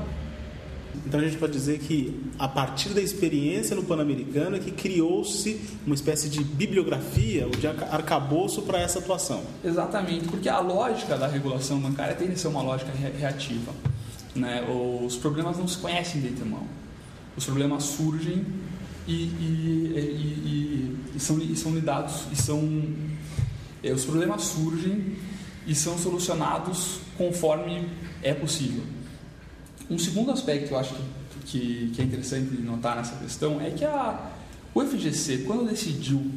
Então 1.05 1.17
a 1.17 1.23
gente 1.23 1.37
pode 1.37 1.53
dizer 1.53 1.79
que 1.79 2.21
a 2.37 2.45
partir 2.45 2.89
da 2.89 2.99
experiência 2.99 3.73
no 3.73 3.83
Pan-Americano 3.83 4.57
é 4.57 4.59
que 4.59 4.69
criou-se 4.69 5.61
uma 5.85 5.95
espécie 5.95 6.27
de 6.27 6.43
bibliografia, 6.43 7.45
ou 7.45 7.51
de 7.51 7.67
arcabouço 7.67 8.63
para 8.63 8.81
essa 8.81 8.99
atuação. 8.99 9.41
Exatamente, 9.63 10.27
porque 10.27 10.49
a 10.49 10.59
lógica 10.59 11.17
da 11.17 11.25
regulação 11.25 11.79
bancária 11.79 12.13
tem 12.15 12.27
de 12.27 12.37
ser 12.37 12.49
uma 12.49 12.61
lógica 12.61 12.91
reativa. 13.17 13.71
Né? 14.35 14.67
Os 15.01 15.15
problemas 15.15 15.57
não 15.57 15.69
se 15.69 15.77
conhecem 15.77 16.19
de 16.19 16.27
antemão. 16.27 16.63
Os 17.37 17.45
problemas 17.45 17.83
surgem 17.83 18.45
e, 19.07 19.13
e, 19.13 20.97
e, 21.13 21.15
e 21.15 21.19
são, 21.21 21.39
são 21.55 21.73
lidados 21.73 22.25
e 22.29 22.35
são 22.35 22.83
é, 23.81 23.93
os 23.93 24.03
problemas 24.03 24.41
surgem 24.41 25.15
e 25.65 25.73
são 25.73 25.97
solucionados 25.97 26.99
conforme 27.17 27.89
é 28.21 28.33
possível. 28.33 28.83
Um 29.89 29.99
segundo 29.99 30.31
aspecto 30.31 30.67
que 30.67 30.73
eu 30.73 30.79
acho 30.79 30.95
que, 31.45 31.91
que 31.93 32.01
é 32.01 32.05
interessante 32.05 32.55
notar 32.61 32.95
nessa 32.95 33.15
questão 33.15 33.61
é 33.61 33.69
que 33.69 33.85
a, 33.85 34.31
o 34.73 34.81
FGC, 34.81 35.39
quando 35.45 35.69
decidiu 35.69 36.31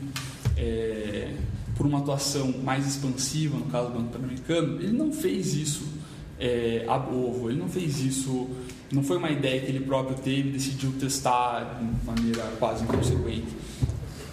é, 0.57 1.33
por 1.77 1.87
uma 1.87 1.99
atuação 1.99 2.53
mais 2.62 2.87
expansiva, 2.87 3.57
no 3.57 3.67
caso 3.67 3.88
do 3.88 3.99
Banco 3.99 4.11
Pan-Americano, 4.11 4.81
ele 4.81 4.93
não 4.93 5.12
fez 5.12 5.55
isso 5.55 5.85
é, 6.38 6.85
a 6.87 6.97
ovo, 6.97 7.51
ele 7.51 7.59
não 7.59 7.69
fez 7.69 8.01
isso, 8.01 8.49
não 8.93 9.03
foi 9.03 9.17
uma 9.17 9.31
ideia 9.31 9.61
que 9.61 9.67
ele 9.67 9.81
próprio 9.81 10.17
teve 10.17 10.51
e 10.51 10.53
decidiu 10.53 10.93
testar 10.93 11.81
de 11.81 12.07
maneira 12.07 12.43
quase 12.59 12.85
inconsequente. 12.85 13.49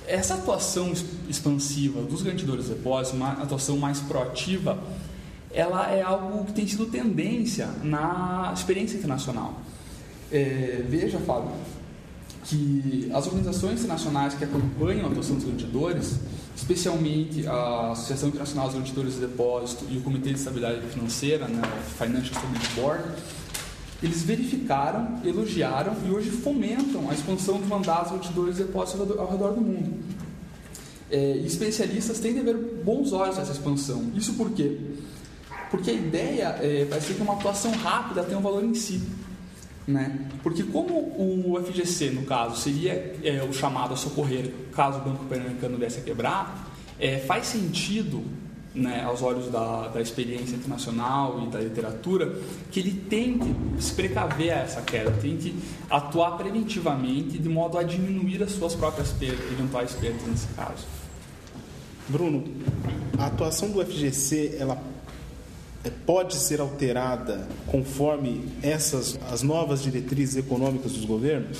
Essa 0.08 0.36
atuação 0.36 0.94
expansiva 1.28 2.02
dos 2.02 2.22
garantidores 2.22 2.66
de 2.66 2.74
depósitos, 2.74 3.20
uma 3.20 3.34
atuação 3.34 3.78
mais 3.78 4.00
proativa, 4.00 4.78
ela 5.52 5.90
é 5.90 6.02
algo 6.02 6.46
que 6.46 6.54
tem 6.54 6.68
sido 6.68 6.86
tendência 6.86 7.68
na 7.82 8.52
experiência 8.54 8.98
internacional. 8.98 9.62
É, 10.32 10.84
veja, 10.88 11.18
Fábio, 11.20 11.52
que 12.44 13.10
as 13.14 13.26
organizações 13.26 13.80
internacionais 13.80 14.34
que 14.34 14.44
acompanham 14.44 15.08
a 15.08 15.10
atuação 15.10 15.36
dos 15.36 15.46
garantidores, 15.46 16.20
especialmente 16.56 17.48
a 17.48 17.92
Associação 17.92 18.30
Internacional 18.30 18.66
dos 18.66 18.76
Garantidores 18.76 19.14
de 19.16 19.22
Depósito 19.22 19.86
e 19.90 19.98
o 19.98 20.02
Comitê 20.02 20.30
de 20.30 20.40
Estabilidade 20.40 20.86
Financeira, 20.88 21.48
né, 21.48 21.62
Financial 21.98 22.34
Stability 22.34 22.68
Board, 22.76 23.04
eles 24.04 24.24
verificaram, 24.24 25.20
elogiaram 25.24 25.96
e 26.06 26.12
hoje 26.12 26.30
fomentam 26.30 27.10
a 27.10 27.14
expansão 27.14 27.58
dos 27.58 27.68
mandatos 27.68 28.12
de 28.12 28.18
garantidores 28.18 28.58
de 28.58 28.64
depósitos 28.64 29.18
ao 29.18 29.30
redor 29.30 29.54
do 29.54 29.62
mundo. 29.62 30.04
É, 31.10 31.38
especialistas 31.38 32.20
têm 32.20 32.34
de 32.34 32.42
ver 32.42 32.56
bons 32.84 33.14
olhos 33.14 33.38
essa 33.38 33.52
expansão. 33.52 34.12
Isso 34.16 34.34
por 34.34 34.52
quê? 34.52 34.78
Porque 35.70 35.92
a 35.92 35.94
ideia 35.94 36.58
é, 36.62 37.00
ser 37.00 37.14
que 37.14 37.22
uma 37.22 37.34
atuação 37.34 37.72
rápida 37.72 38.24
tem 38.24 38.38
um 38.38 38.42
valor 38.42 38.64
em 38.64 38.74
si. 38.74 39.02
Né? 39.88 40.28
Porque 40.42 40.64
como 40.64 40.94
o 40.96 41.62
FGC, 41.64 42.10
no 42.10 42.24
caso, 42.24 42.60
seria 42.60 43.16
é, 43.24 43.44
o 43.44 43.54
chamado 43.54 43.94
a 43.94 43.98
socorrer 43.98 44.52
caso 44.74 45.00
o 45.00 45.02
Banco 45.02 45.26
Pan-Americano 45.26 45.78
viesse 45.78 46.00
a 46.00 46.04
quebrar, 46.04 46.72
é, 47.00 47.20
faz 47.20 47.48
sentido, 47.48 48.24
né, 48.76 49.04
aos 49.04 49.22
olhos 49.22 49.50
da, 49.50 49.88
da 49.88 50.02
experiência 50.02 50.56
internacional 50.56 51.42
e 51.42 51.48
da 51.48 51.60
literatura, 51.60 52.38
que 52.70 52.80
ele 52.80 52.92
tente 52.92 53.56
se 53.80 53.94
precaver 53.94 54.52
a 54.52 54.58
essa 54.58 54.82
queda, 54.82 55.12
tente 55.12 55.56
atuar 55.90 56.38
preventivamente 56.38 57.38
de 57.38 57.50
modo 57.50 57.78
a 57.78 57.84
diminuir 57.84 58.44
as 58.44 58.52
suas 58.52 58.76
próprias 58.76 59.12
perdas, 59.14 59.52
eventuais 59.52 59.94
perdas 59.94 60.28
nesse 60.28 60.48
caso. 60.50 60.86
Bruno, 62.08 62.44
a 63.18 63.28
atuação 63.28 63.72
do 63.72 63.84
FGC 63.84 64.58
ela 64.60 64.80
é, 65.84 65.90
pode 65.90 66.36
ser 66.36 66.60
alterada 66.60 67.48
conforme 67.68 68.50
essas 68.62 69.18
as 69.32 69.42
novas 69.42 69.82
diretrizes 69.82 70.36
econômicas 70.36 70.92
dos 70.92 71.06
governos? 71.06 71.60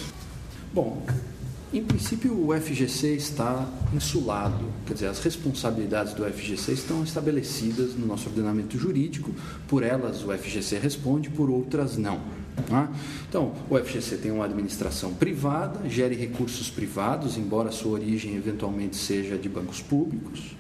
Bom, 0.74 1.02
em 1.74 1.84
princípio 1.84 2.48
o 2.48 2.54
FGC 2.60 3.16
está 3.16 3.68
insulado, 3.94 4.66
quer 4.86 4.94
dizer, 4.94 5.08
as 5.08 5.20
responsabilidades 5.20 6.14
do 6.14 6.24
FGC 6.24 6.74
estão 6.74 7.04
estabelecidas 7.04 7.96
no 7.96 8.06
nosso 8.06 8.30
ordenamento 8.30 8.78
jurídico, 8.78 9.32
por 9.68 9.84
elas 9.84 10.24
o 10.24 10.32
FGC 10.32 10.78
responde, 10.80 11.30
por 11.30 11.50
outras 11.50 11.98
não. 11.98 12.22
Tá? 12.70 12.90
Então, 13.28 13.54
o 13.70 13.78
FGC 13.78 14.18
tem 14.18 14.32
uma 14.32 14.46
administração 14.46 15.14
privada, 15.14 15.90
gere 15.90 16.16
recursos 16.16 16.70
privados, 16.70 17.38
embora 17.38 17.72
sua 17.72 17.92
origem 17.94 18.36
eventualmente 18.36 18.96
seja 18.96 19.38
de 19.38 19.50
bancos 19.50 19.82
públicos, 19.82 20.56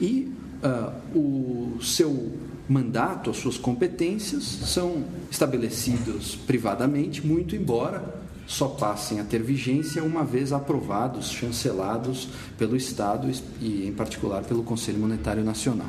e 0.00 0.32
uh, 0.62 1.18
o 1.18 1.82
seu 1.82 2.32
mandato, 2.68 3.30
as 3.30 3.36
suas 3.36 3.56
competências 3.56 4.42
são 4.42 5.04
estabelecidos 5.30 6.34
privadamente, 6.34 7.24
muito 7.24 7.54
embora 7.54 8.25
só 8.46 8.68
passem 8.68 9.20
a 9.20 9.24
ter 9.24 9.42
vigência 9.42 10.02
uma 10.04 10.24
vez 10.24 10.52
aprovados, 10.52 11.30
chancelados 11.30 12.28
pelo 12.56 12.76
Estado 12.76 13.30
e, 13.60 13.86
em 13.86 13.92
particular, 13.92 14.44
pelo 14.44 14.62
Conselho 14.62 14.98
Monetário 14.98 15.44
Nacional. 15.44 15.88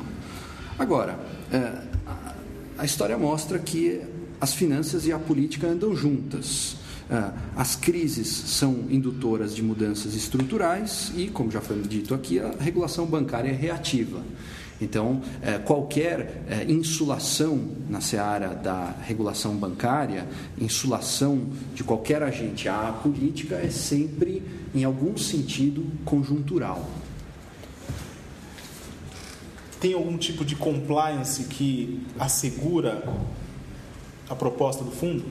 Agora, 0.78 1.18
eh, 1.52 1.82
a 2.76 2.84
história 2.84 3.16
mostra 3.16 3.58
que 3.58 4.00
as 4.40 4.54
finanças 4.54 5.06
e 5.06 5.12
a 5.12 5.18
política 5.18 5.66
andam 5.66 5.94
juntas. 5.94 6.76
Eh, 7.10 7.30
as 7.56 7.76
crises 7.76 8.28
são 8.28 8.84
indutoras 8.90 9.54
de 9.54 9.62
mudanças 9.62 10.14
estruturais 10.14 11.12
e, 11.16 11.28
como 11.28 11.50
já 11.50 11.60
foi 11.60 11.80
dito 11.82 12.14
aqui, 12.14 12.38
a 12.40 12.50
regulação 12.58 13.06
bancária 13.06 13.50
é 13.50 13.54
reativa. 13.54 14.20
Então, 14.80 15.20
é, 15.42 15.58
qualquer 15.58 16.44
é, 16.48 16.64
insulação 16.70 17.68
na 17.88 18.00
seara 18.00 18.54
da 18.54 18.94
regulação 19.02 19.56
bancária, 19.56 20.26
insulação 20.56 21.46
de 21.74 21.82
qualquer 21.82 22.22
agente 22.22 22.68
à 22.68 22.92
política, 23.02 23.56
é 23.56 23.70
sempre, 23.70 24.42
em 24.74 24.84
algum 24.84 25.16
sentido, 25.16 25.84
conjuntural. 26.04 26.88
Tem 29.80 29.94
algum 29.94 30.16
tipo 30.16 30.44
de 30.44 30.54
compliance 30.54 31.44
que 31.44 32.04
assegura 32.18 33.02
a 34.28 34.34
proposta 34.34 34.84
do 34.84 34.90
fundo? 34.90 35.24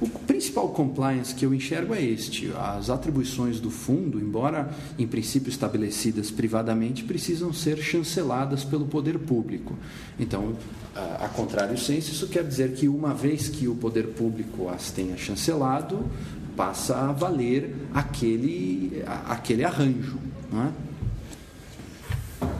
O 0.00 0.08
principal 0.08 0.68
compliance 0.68 1.34
que 1.34 1.44
eu 1.44 1.52
enxergo 1.52 1.92
é 1.92 2.02
este: 2.02 2.52
as 2.56 2.88
atribuições 2.88 3.58
do 3.58 3.70
fundo, 3.70 4.20
embora 4.20 4.70
em 4.98 5.06
princípio 5.06 5.50
estabelecidas 5.50 6.30
privadamente, 6.30 7.02
precisam 7.02 7.52
ser 7.52 7.78
chanceladas 7.78 8.62
pelo 8.62 8.86
poder 8.86 9.18
público. 9.18 9.76
Então, 10.18 10.56
a 10.94 11.28
contrário 11.28 11.76
senso, 11.76 12.12
isso 12.12 12.28
quer 12.28 12.44
dizer 12.44 12.72
que 12.74 12.88
uma 12.88 13.12
vez 13.12 13.48
que 13.48 13.66
o 13.66 13.74
poder 13.74 14.08
público 14.08 14.68
as 14.68 14.90
tenha 14.90 15.16
chancelado, 15.16 16.08
passa 16.56 16.96
a 16.96 17.12
valer 17.12 17.74
aquele, 17.92 19.02
aquele 19.26 19.64
arranjo. 19.64 20.18
Não 20.50 20.64
é? 20.64 20.72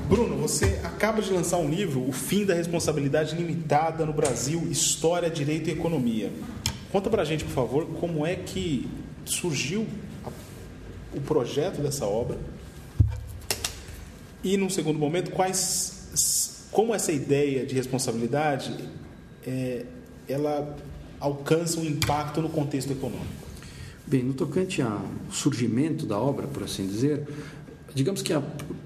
Bruno, 0.08 0.36
você 0.36 0.80
acaba 0.84 1.20
de 1.20 1.30
lançar 1.30 1.58
um 1.58 1.68
livro, 1.68 2.08
O 2.08 2.12
Fim 2.12 2.46
da 2.46 2.54
Responsabilidade 2.54 3.36
Limitada 3.36 4.06
no 4.06 4.12
Brasil, 4.12 4.66
História, 4.70 5.28
Direito 5.28 5.68
e 5.68 5.72
Economia. 5.72 6.32
Conta 6.90 7.10
pra 7.10 7.24
gente, 7.24 7.44
por 7.44 7.52
favor, 7.52 7.86
como 8.00 8.26
é 8.26 8.34
que 8.34 8.88
surgiu 9.24 9.86
o 11.14 11.20
projeto 11.20 11.80
dessa 11.80 12.06
obra 12.06 12.38
e, 14.42 14.56
num 14.56 14.70
segundo 14.70 14.98
momento, 14.98 15.30
quais, 15.30 16.68
como 16.70 16.94
essa 16.94 17.12
ideia 17.12 17.66
de 17.66 17.74
responsabilidade 17.74 18.74
é, 19.46 19.84
ela 20.28 20.76
alcança 21.20 21.80
um 21.80 21.84
impacto 21.84 22.40
no 22.40 22.48
contexto 22.48 22.92
econômico. 22.92 23.48
Bem, 24.06 24.22
no 24.22 24.32
tocante 24.32 24.80
ao 24.80 25.04
surgimento 25.30 26.06
da 26.06 26.18
obra, 26.18 26.46
por 26.46 26.62
assim 26.62 26.86
dizer, 26.86 27.26
digamos 27.98 28.22
que 28.22 28.32
a 28.32 28.40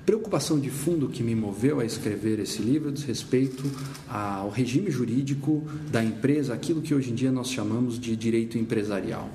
preocupação 0.07 0.59
de 0.59 0.71
fundo 0.71 1.07
que 1.07 1.23
me 1.23 1.35
moveu 1.35 1.81
a 1.81 1.85
escrever 1.85 2.39
esse 2.39 2.63
livro 2.63 2.91
diz 2.91 3.05
respeito 3.05 3.63
ao 4.09 4.49
regime 4.49 4.91
jurídico 4.91 5.63
da 5.91 6.03
empresa, 6.03 6.55
aquilo 6.55 6.81
que 6.81 6.95
hoje 6.95 7.11
em 7.11 7.15
dia 7.15 7.31
nós 7.31 7.51
chamamos 7.51 8.01
de 8.01 8.17
direito 8.17 8.57
empresarial. 8.57 9.29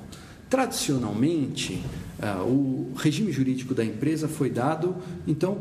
Tradicionalmente, 0.50 1.80
uh, 2.18 2.42
o 2.42 2.92
regime 2.96 3.30
jurídico 3.30 3.72
da 3.72 3.84
empresa 3.84 4.26
foi 4.26 4.50
dado, 4.50 4.96
então, 5.28 5.58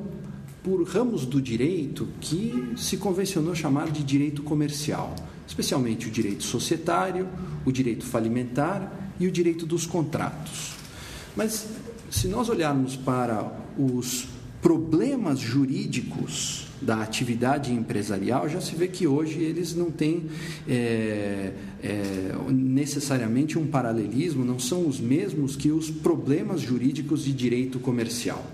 por 0.64 0.82
ramos 0.88 1.24
do 1.24 1.40
direito 1.40 2.08
que 2.20 2.74
se 2.76 2.98
convencionou 2.98 3.54
chamar 3.54 3.92
de 3.92 4.04
direito 4.04 4.42
comercial, 4.42 5.14
especialmente 5.48 6.08
o 6.08 6.12
direito 6.12 6.44
societário, 6.44 7.30
o 7.64 7.72
direito 7.72 8.04
falimentar 8.04 9.12
e 9.20 9.28
o 9.28 9.32
direito 9.32 9.64
dos 9.64 9.86
contratos. 9.86 10.74
Mas 11.36 11.68
se 12.10 12.28
nós 12.28 12.50
olharmos 12.50 12.96
para 12.96 13.67
os 13.78 14.28
problemas 14.62 15.40
jurídicos 15.40 16.68
da 16.82 17.02
atividade 17.02 17.72
empresarial, 17.72 18.48
já 18.50 18.62
se 18.62 18.76
vê 18.76 18.88
que 18.88 19.08
hoje 19.08 19.40
eles 19.40 19.74
não 19.74 19.90
têm 19.90 20.26
é, 20.68 21.54
é, 21.82 22.32
necessariamente 22.50 23.58
um 23.58 23.66
paralelismo, 23.66 24.44
não 24.44 24.60
são 24.60 24.88
os 24.88 25.00
mesmos 25.00 25.56
que 25.56 25.72
os 25.72 25.90
problemas 25.90 26.62
jurídicos 26.62 27.24
de 27.24 27.34
direito 27.34 27.80
comercial. 27.80 28.46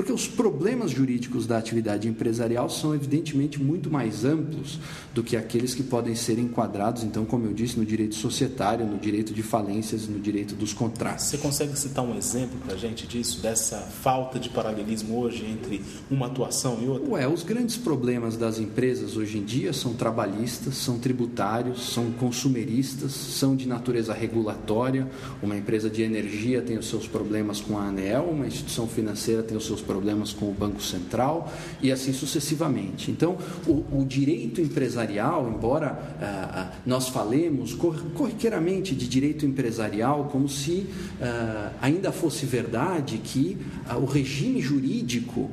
Porque 0.00 0.14
os 0.14 0.26
problemas 0.26 0.92
jurídicos 0.92 1.46
da 1.46 1.58
atividade 1.58 2.08
empresarial 2.08 2.70
são 2.70 2.94
evidentemente 2.94 3.62
muito 3.62 3.90
mais 3.90 4.24
amplos 4.24 4.78
do 5.12 5.22
que 5.22 5.36
aqueles 5.36 5.74
que 5.74 5.82
podem 5.82 6.14
ser 6.14 6.38
enquadrados, 6.38 7.04
então, 7.04 7.26
como 7.26 7.44
eu 7.44 7.52
disse, 7.52 7.78
no 7.78 7.84
direito 7.84 8.14
societário, 8.14 8.86
no 8.86 8.96
direito 8.96 9.34
de 9.34 9.42
falências, 9.42 10.08
no 10.08 10.18
direito 10.18 10.54
dos 10.54 10.72
contratos. 10.72 11.26
Você 11.26 11.36
consegue 11.36 11.78
citar 11.78 12.02
um 12.02 12.16
exemplo 12.16 12.58
para 12.64 12.76
a 12.76 12.78
gente 12.78 13.06
disso, 13.06 13.42
dessa 13.42 13.76
falta 13.76 14.40
de 14.40 14.48
paralelismo 14.48 15.20
hoje 15.20 15.44
entre 15.44 15.82
uma 16.10 16.28
atuação 16.28 16.78
e 16.82 16.88
outra? 16.88 17.10
Ué, 17.10 17.28
os 17.28 17.42
grandes 17.42 17.76
problemas 17.76 18.38
das 18.38 18.58
empresas 18.58 19.18
hoje 19.18 19.36
em 19.36 19.44
dia 19.44 19.74
são 19.74 19.92
trabalhistas, 19.92 20.76
são 20.76 20.98
tributários, 20.98 21.92
são 21.92 22.10
consumeristas, 22.12 23.12
são 23.12 23.54
de 23.54 23.68
natureza 23.68 24.14
regulatória. 24.14 25.06
Uma 25.42 25.58
empresa 25.58 25.90
de 25.90 26.00
energia 26.00 26.62
tem 26.62 26.78
os 26.78 26.88
seus 26.88 27.06
problemas 27.06 27.60
com 27.60 27.76
a 27.76 27.84
ANEEL, 27.84 28.30
uma 28.30 28.46
instituição 28.46 28.88
financeira 28.88 29.42
tem 29.42 29.58
os 29.58 29.66
seus 29.66 29.89
problemas 29.90 30.32
com 30.32 30.48
o 30.48 30.54
Banco 30.54 30.80
Central 30.80 31.52
e 31.82 31.90
assim 31.90 32.12
sucessivamente. 32.12 33.10
Então, 33.10 33.36
o, 33.66 34.00
o 34.00 34.04
direito 34.06 34.60
empresarial, 34.60 35.52
embora 35.52 36.16
ah, 36.20 36.50
ah 36.54 36.78
nós 36.86 37.08
falemos 37.08 37.74
corriqueiramente 38.14 38.94
de 38.94 39.08
direito 39.08 39.44
empresarial 39.44 40.28
como 40.30 40.48
se 40.48 40.86
ah, 41.20 41.72
ainda 41.82 42.12
fosse 42.12 42.46
verdade 42.46 43.18
que 43.18 43.58
ah, 43.88 43.98
o 43.98 44.04
regime 44.04 44.60
jurídico 44.60 45.50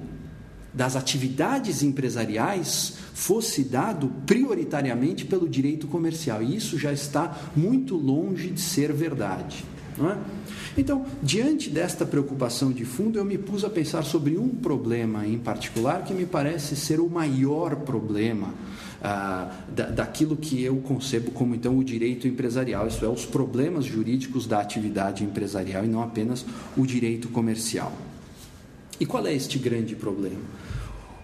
das 0.72 0.96
atividades 0.96 1.82
empresariais 1.82 2.94
fosse 3.16 3.64
dado 3.64 4.10
prioritariamente 4.28 5.26
pelo 5.26 5.50
direito 5.50 5.88
comercial. 5.88 6.44
E 6.44 6.56
isso 6.56 6.78
já 6.78 6.94
está 6.94 7.36
muito 7.56 7.96
longe 7.96 8.52
de 8.52 8.62
ser 8.62 8.94
verdade. 8.94 9.66
Não 9.98 10.12
é? 10.12 10.18
Então, 10.78 11.06
diante 11.24 11.72
desta 11.72 12.06
preocupação 12.06 12.72
de 12.72 12.86
fundo, 12.86 13.18
eu 13.18 13.26
me 13.26 13.38
pus 13.38 13.66
a 13.66 13.70
pensar 13.70 14.04
sobre 14.04 14.38
um 14.38 14.48
problema 14.48 15.26
em 15.26 15.40
particular 15.40 16.04
que 16.04 16.14
me 16.14 16.26
parece 16.26 16.76
ser 16.76 17.00
o 17.00 17.10
maior 17.10 17.78
problema 17.78 18.54
ah, 19.02 19.52
da, 19.68 19.90
daquilo 19.90 20.38
que 20.38 20.64
eu 20.64 20.76
concebo 20.78 21.32
como 21.32 21.56
então 21.56 21.76
o 21.78 21.84
direito 21.84 22.28
empresarial, 22.28 22.88
isso 22.88 23.04
é, 23.04 23.08
os 23.08 23.26
problemas 23.26 23.86
jurídicos 23.86 24.46
da 24.46 24.60
atividade 24.60 25.24
empresarial 25.24 25.84
e 25.84 25.88
não 25.88 26.04
apenas 26.04 26.46
o 26.78 26.86
direito 26.86 27.28
comercial. 27.30 27.92
E 29.00 29.06
qual 29.06 29.26
é 29.26 29.34
este 29.34 29.58
grande 29.58 29.96
problema? 29.96 30.42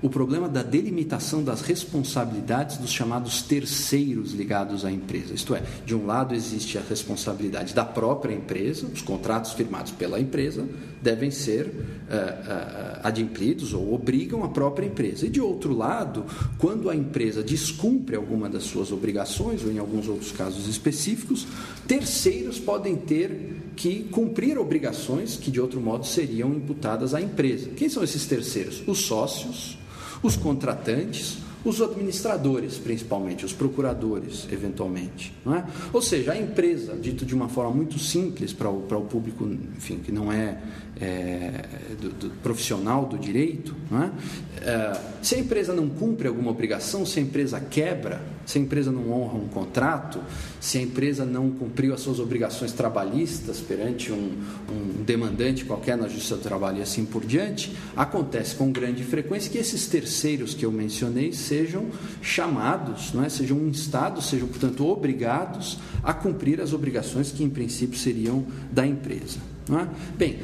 O 0.04 0.10
problema 0.10 0.50
da 0.50 0.62
delimitação 0.62 1.42
das 1.42 1.62
responsabilidades 1.62 2.76
dos 2.76 2.92
chamados 2.92 3.42
terceiros 3.42 4.34
ligados 4.34 4.84
à 4.84 4.92
empresa. 4.92 5.34
Isto 5.34 5.56
é, 5.56 5.64
de 5.86 5.96
um 5.96 6.06
lado 6.06 6.36
existe 6.36 6.78
a 6.78 6.82
responsabilidade 6.82 7.74
da 7.74 7.86
própria 7.86 8.36
empresa, 8.36 8.86
os 8.94 9.02
contratos 9.02 9.54
firmados 9.54 9.94
pela 9.94 10.20
empresa 10.20 10.68
devem 11.02 11.32
ser 11.32 11.68
uh, 11.68 11.70
uh, 11.70 13.00
adimplidos 13.02 13.74
ou 13.74 13.94
obrigam 13.94 14.44
a 14.44 14.50
própria 14.50 14.86
empresa. 14.86 15.26
E 15.26 15.30
de 15.30 15.40
outro 15.40 15.74
lado, 15.74 16.26
quando 16.58 16.90
a 16.90 16.96
empresa 16.96 17.42
descumpre 17.42 18.18
alguma 18.18 18.50
das 18.50 18.64
suas 18.64 18.92
obrigações, 18.92 19.64
ou 19.64 19.72
em 19.72 19.80
alguns 19.80 20.10
outros 20.10 20.34
casos 20.34 20.68
específicos, 20.68 21.48
terceiros 21.88 22.60
podem 22.60 22.98
ter 22.98 23.72
que 23.76 24.04
cumprir 24.12 24.58
obrigações 24.58 25.38
que 25.38 25.50
de 25.50 25.62
outro 25.62 25.80
modo 25.80 26.06
seriam 26.06 26.54
imputadas 26.54 27.14
à 27.14 27.22
empresa. 27.22 27.70
Quem 27.70 27.88
são 27.88 28.04
esses 28.04 28.26
terceiros? 28.26 28.84
Os 28.86 29.00
sócios 29.00 29.78
os 30.24 30.38
contratantes, 30.38 31.38
os 31.66 31.82
administradores, 31.82 32.78
principalmente, 32.78 33.46
os 33.46 33.54
procuradores, 33.54 34.48
eventualmente. 34.52 35.34
Não 35.46 35.56
é? 35.56 35.66
Ou 35.92 36.02
seja, 36.02 36.34
a 36.34 36.38
empresa, 36.38 36.96
dito 36.96 37.26
de 37.26 37.36
uma 37.36 37.48
forma 37.48 37.72
muito 37.72 38.00
simples 38.00 38.52
para 38.52 38.70
o, 38.70 38.82
para 38.82 38.98
o 38.98 39.06
público 39.06 39.46
enfim, 39.78 40.00
que 40.00 40.12
não 40.12 40.32
é, 40.32 40.58
é 41.04 41.96
do, 42.00 42.10
do 42.10 42.30
profissional 42.42 43.06
do 43.06 43.18
direito, 43.18 43.76
é? 43.92 44.70
é? 44.70 45.02
se 45.22 45.36
a 45.36 45.40
empresa 45.40 45.74
não 45.74 45.90
cumpre 45.90 46.28
alguma 46.28 46.52
obrigação, 46.52 47.06
se 47.06 47.20
a 47.20 47.22
empresa 47.22 47.60
quebra, 47.60 48.22
se 48.46 48.58
a 48.58 48.62
empresa 48.62 48.92
não 48.92 49.12
honra 49.12 49.36
um 49.36 49.48
contrato, 49.48 50.20
se 50.60 50.78
a 50.78 50.82
empresa 50.82 51.26
não 51.26 51.50
cumpriu 51.52 51.94
as 51.94 52.02
suas 52.02 52.20
obrigações 52.20 52.72
trabalhistas 52.72 53.60
perante 53.60 54.12
um, 54.12 54.38
um 54.70 55.04
demandante 55.04 55.66
qualquer 55.66 55.98
na 55.98 56.08
Justiça 56.08 56.36
do 56.36 56.42
Trabalho 56.42 56.80
e 56.80 56.82
assim 56.82 57.06
por 57.06 57.26
diante, 57.26 57.76
acontece 57.96 58.56
com 58.56 58.72
grande 58.72 59.04
frequência 59.04 59.52
que 59.52 59.58
esses 59.58 59.88
terceiros 59.88 60.54
que 60.54 60.66
eu 60.66 60.72
mencionei 60.72 61.32
sejam 61.34 61.88
chamados, 62.22 63.14
é? 63.24 63.30
sejam 63.30 63.60
instados, 63.68 64.28
sejam, 64.28 64.48
portanto, 64.48 64.86
obrigados 64.88 65.78
a 66.04 66.14
cumprir 66.14 66.60
as 66.60 66.74
obrigações 66.74 67.32
que, 67.32 67.44
em 67.44 67.50
princípio, 67.50 67.98
seriam 67.98 68.46
da 68.72 68.86
empresa. 68.86 69.40
É? 69.72 69.88
Bem, 70.18 70.40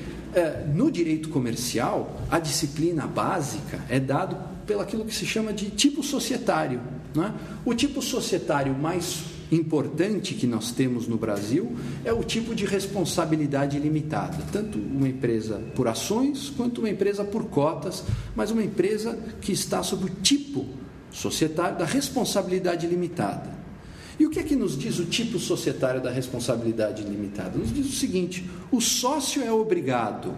no 0.73 0.91
direito 0.91 1.29
comercial, 1.29 2.21
a 2.29 2.39
disciplina 2.39 3.07
básica 3.07 3.83
é 3.89 3.99
dado 3.99 4.37
pelaquilo 4.65 5.05
que 5.05 5.15
se 5.15 5.25
chama 5.25 5.51
de 5.51 5.69
tipo 5.69 6.03
societário. 6.03 6.81
Não 7.13 7.25
é? 7.25 7.33
O 7.65 7.73
tipo 7.73 8.01
societário 8.01 8.73
mais 8.77 9.23
importante 9.51 10.35
que 10.35 10.45
nós 10.45 10.71
temos 10.71 11.07
no 11.07 11.17
Brasil 11.17 11.75
é 12.05 12.13
o 12.13 12.23
tipo 12.23 12.53
de 12.53 12.65
responsabilidade 12.65 13.79
limitada, 13.79 14.37
tanto 14.51 14.77
uma 14.77 15.07
empresa 15.07 15.59
por 15.75 15.87
ações 15.87 16.53
quanto 16.55 16.81
uma 16.81 16.89
empresa 16.89 17.23
por 17.23 17.45
cotas, 17.45 18.03
mas 18.35 18.51
uma 18.51 18.63
empresa 18.63 19.17
que 19.41 19.51
está 19.51 19.81
sob 19.81 20.05
o 20.05 20.09
tipo 20.21 20.67
societário 21.09 21.79
da 21.79 21.85
responsabilidade 21.85 22.85
limitada. 22.85 23.58
E 24.19 24.25
o 24.25 24.29
que 24.29 24.39
é 24.39 24.43
que 24.43 24.55
nos 24.55 24.77
diz 24.77 24.99
o 24.99 25.05
tipo 25.05 25.39
societário 25.39 26.01
da 26.01 26.11
responsabilidade 26.11 27.03
limitada? 27.03 27.57
Nos 27.57 27.73
diz 27.73 27.87
o 27.87 27.95
seguinte: 27.95 28.43
o 28.69 28.81
sócio 28.81 29.41
é 29.41 29.51
obrigado 29.51 30.35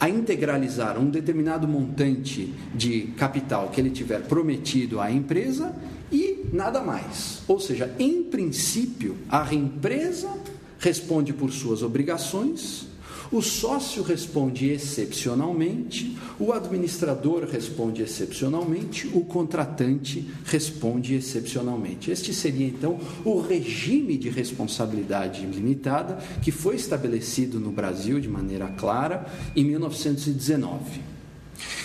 a 0.00 0.08
integralizar 0.08 0.98
um 0.98 1.10
determinado 1.10 1.68
montante 1.68 2.54
de 2.74 3.08
capital 3.16 3.68
que 3.68 3.80
ele 3.80 3.90
tiver 3.90 4.22
prometido 4.22 5.00
à 5.00 5.10
empresa 5.12 5.74
e 6.10 6.46
nada 6.52 6.80
mais. 6.80 7.42
Ou 7.46 7.60
seja, 7.60 7.94
em 7.98 8.22
princípio, 8.22 9.16
a 9.28 9.52
empresa 9.52 10.32
responde 10.78 11.34
por 11.34 11.52
suas 11.52 11.82
obrigações 11.82 12.87
o 13.30 13.42
sócio 13.42 14.02
responde 14.02 14.70
excepcionalmente, 14.70 16.16
o 16.38 16.52
administrador 16.52 17.44
responde 17.44 18.02
excepcionalmente, 18.02 19.06
o 19.12 19.24
contratante 19.24 20.26
responde 20.44 21.14
excepcionalmente. 21.14 22.10
Este 22.10 22.32
seria 22.32 22.66
então 22.66 22.98
o 23.24 23.40
regime 23.40 24.16
de 24.16 24.30
responsabilidade 24.30 25.44
limitada 25.46 26.18
que 26.42 26.50
foi 26.50 26.76
estabelecido 26.76 27.60
no 27.60 27.70
Brasil 27.70 28.20
de 28.20 28.28
maneira 28.28 28.68
clara 28.68 29.26
em 29.54 29.64
1919. 29.64 31.17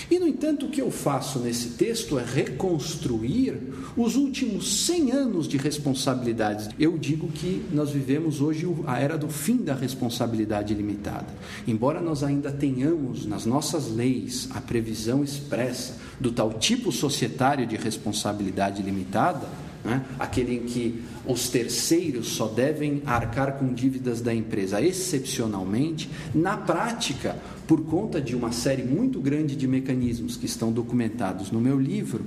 E, 0.10 0.20
no 0.20 0.28
entanto, 0.28 0.66
o 0.66 0.70
que 0.70 0.82
eu 0.82 0.92
faço 0.92 1.40
nesse 1.40 1.70
texto 1.70 2.20
é 2.20 2.24
reconstruir 2.24 3.58
os 3.96 4.16
últimos 4.16 4.86
100 4.86 5.12
anos 5.12 5.48
de 5.48 5.58
responsabilidades. 5.58 6.70
Eu 6.80 6.98
digo 6.98 7.28
que 7.28 7.66
nós 7.72 7.92
vivemos 7.92 8.42
hoje 8.42 8.68
a 8.86 9.00
era 9.00 9.18
do 9.18 9.30
fim 9.30 9.58
da 9.58 9.74
responsabilidade 9.74 10.74
limitada. 10.74 11.28
Embora 11.68 12.02
nós 12.02 12.24
ainda 12.24 12.52
tenhamos 12.52 13.26
nas 13.26 13.46
nossas 13.46 13.90
leis 13.90 14.48
a 14.52 14.62
previsão 14.62 15.24
expressa 15.24 15.96
do 16.20 16.32
tal 16.32 16.54
tipo 16.54 16.92
societário 16.92 17.66
de 17.66 17.76
responsabilidade 17.76 18.82
limitada, 18.82 19.48
né? 19.84 20.06
aquele 20.18 20.56
em 20.56 20.64
que 20.64 21.04
os 21.26 21.50
terceiros 21.50 22.30
só 22.30 22.48
devem 22.48 23.02
arcar 23.06 23.54
com 23.54 23.74
dívidas 23.74 24.22
da 24.22 24.34
empresa 24.34 24.82
excepcionalmente, 24.82 26.10
na 26.34 26.58
prática, 26.58 27.38
por 27.68 27.86
conta 27.86 28.20
de 28.20 28.36
uma 28.36 28.52
série 28.52 28.84
muito 28.84 29.20
grande 29.20 29.56
de 29.56 29.68
mecanismos 29.68 30.36
que 30.36 30.46
estão 30.46 30.72
documentados 30.72 31.52
no 31.52 31.62
meu 31.62 31.80
livro, 31.80 32.26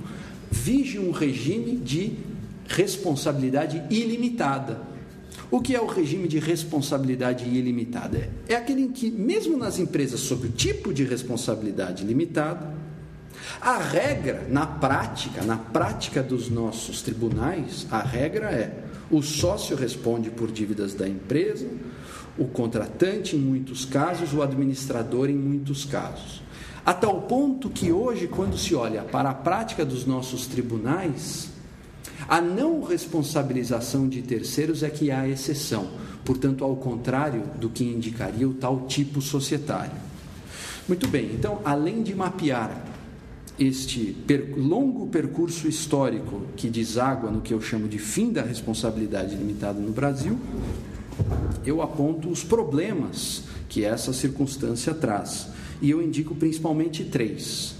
vige 0.51 0.99
um 0.99 1.11
regime 1.11 1.77
de 1.77 2.13
responsabilidade 2.67 3.83
ilimitada. 3.89 4.81
O 5.49 5.61
que 5.61 5.75
é 5.75 5.81
o 5.81 5.85
regime 5.85 6.27
de 6.27 6.39
responsabilidade 6.39 7.45
ilimitada? 7.45 8.29
É 8.49 8.55
aquele 8.55 8.81
em 8.81 8.89
que, 8.89 9.09
mesmo 9.09 9.57
nas 9.57 9.79
empresas 9.79 10.19
sob 10.19 10.47
o 10.47 10.51
tipo 10.51 10.93
de 10.93 11.05
responsabilidade 11.05 12.03
limitada, 12.03 12.75
a 13.61 13.77
regra, 13.77 14.45
na 14.49 14.65
prática, 14.65 15.43
na 15.43 15.57
prática 15.57 16.21
dos 16.21 16.49
nossos 16.49 17.01
tribunais, 17.01 17.87
a 17.89 17.99
regra 17.99 18.47
é: 18.47 18.83
o 19.09 19.21
sócio 19.21 19.75
responde 19.75 20.29
por 20.29 20.51
dívidas 20.51 20.93
da 20.93 21.07
empresa, 21.07 21.67
o 22.37 22.45
contratante 22.45 23.35
em 23.35 23.39
muitos 23.39 23.85
casos, 23.85 24.33
o 24.33 24.41
administrador 24.41 25.29
em 25.29 25.35
muitos 25.35 25.85
casos. 25.85 26.41
A 26.85 26.93
tal 26.93 27.23
ponto 27.23 27.69
que 27.69 27.91
hoje, 27.91 28.27
quando 28.27 28.57
se 28.57 28.73
olha 28.73 29.01
para 29.01 29.29
a 29.29 29.33
prática 29.33 29.83
dos 29.83 30.05
nossos 30.05 30.47
tribunais, 30.47 31.49
a 32.27 32.39
não 32.39 32.81
responsabilização 32.83 34.07
de 34.07 34.21
terceiros 34.21 34.83
é 34.83 34.89
que 34.89 35.11
há 35.11 35.27
exceção, 35.27 35.89
portanto, 36.23 36.63
ao 36.63 36.75
contrário 36.75 37.43
do 37.59 37.69
que 37.69 37.83
indicaria 37.83 38.47
o 38.47 38.53
tal 38.53 38.85
tipo 38.87 39.21
societário. 39.21 40.07
Muito 40.87 41.07
bem, 41.07 41.31
então, 41.33 41.61
além 41.65 42.03
de 42.03 42.15
mapear 42.15 42.85
este 43.59 44.15
longo 44.55 45.07
percurso 45.07 45.67
histórico 45.67 46.43
que 46.55 46.69
deságua 46.69 47.31
no 47.31 47.41
que 47.41 47.53
eu 47.53 47.59
chamo 47.59 47.87
de 47.87 47.97
fim 47.97 48.31
da 48.31 48.43
responsabilidade 48.43 49.35
limitada 49.35 49.79
no 49.79 49.91
Brasil, 49.91 50.39
eu 51.65 51.81
aponto 51.81 52.29
os 52.29 52.43
problemas 52.43 53.43
que 53.69 53.83
essa 53.83 54.13
circunstância 54.13 54.93
traz. 54.93 55.47
e 55.79 55.91
eu 55.91 56.01
indico 56.01 56.33
principalmente 56.33 57.03
três. 57.03 57.75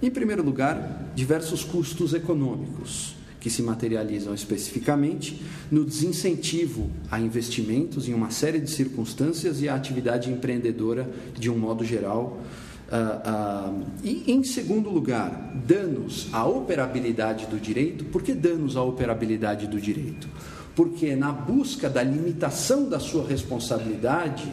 Em 0.00 0.10
primeiro 0.10 0.42
lugar, 0.42 1.12
diversos 1.14 1.62
custos 1.62 2.14
econômicos 2.14 3.14
que 3.42 3.50
se 3.50 3.62
materializam 3.62 4.32
especificamente 4.32 5.42
no 5.70 5.84
desincentivo 5.84 6.90
a 7.10 7.20
investimentos 7.20 8.08
em 8.08 8.14
uma 8.14 8.30
série 8.30 8.60
de 8.60 8.70
circunstâncias 8.70 9.60
e 9.60 9.68
a 9.68 9.74
atividade 9.74 10.30
empreendedora 10.30 11.10
de 11.36 11.50
um 11.50 11.58
modo 11.58 11.84
geral. 11.84 12.40
Uh, 12.88 13.80
uh, 13.80 13.84
e, 14.04 14.30
em 14.30 14.44
segundo 14.44 14.90
lugar, 14.90 15.52
danos 15.66 16.28
à 16.32 16.46
operabilidade 16.46 17.46
do 17.46 17.58
direito. 17.58 18.04
Por 18.04 18.22
que 18.22 18.32
danos 18.32 18.76
à 18.76 18.82
operabilidade 18.82 19.66
do 19.66 19.80
direito? 19.80 20.28
Porque, 20.74 21.14
na 21.14 21.30
busca 21.30 21.88
da 21.90 22.02
limitação 22.02 22.88
da 22.88 22.98
sua 22.98 23.26
responsabilidade, 23.26 24.50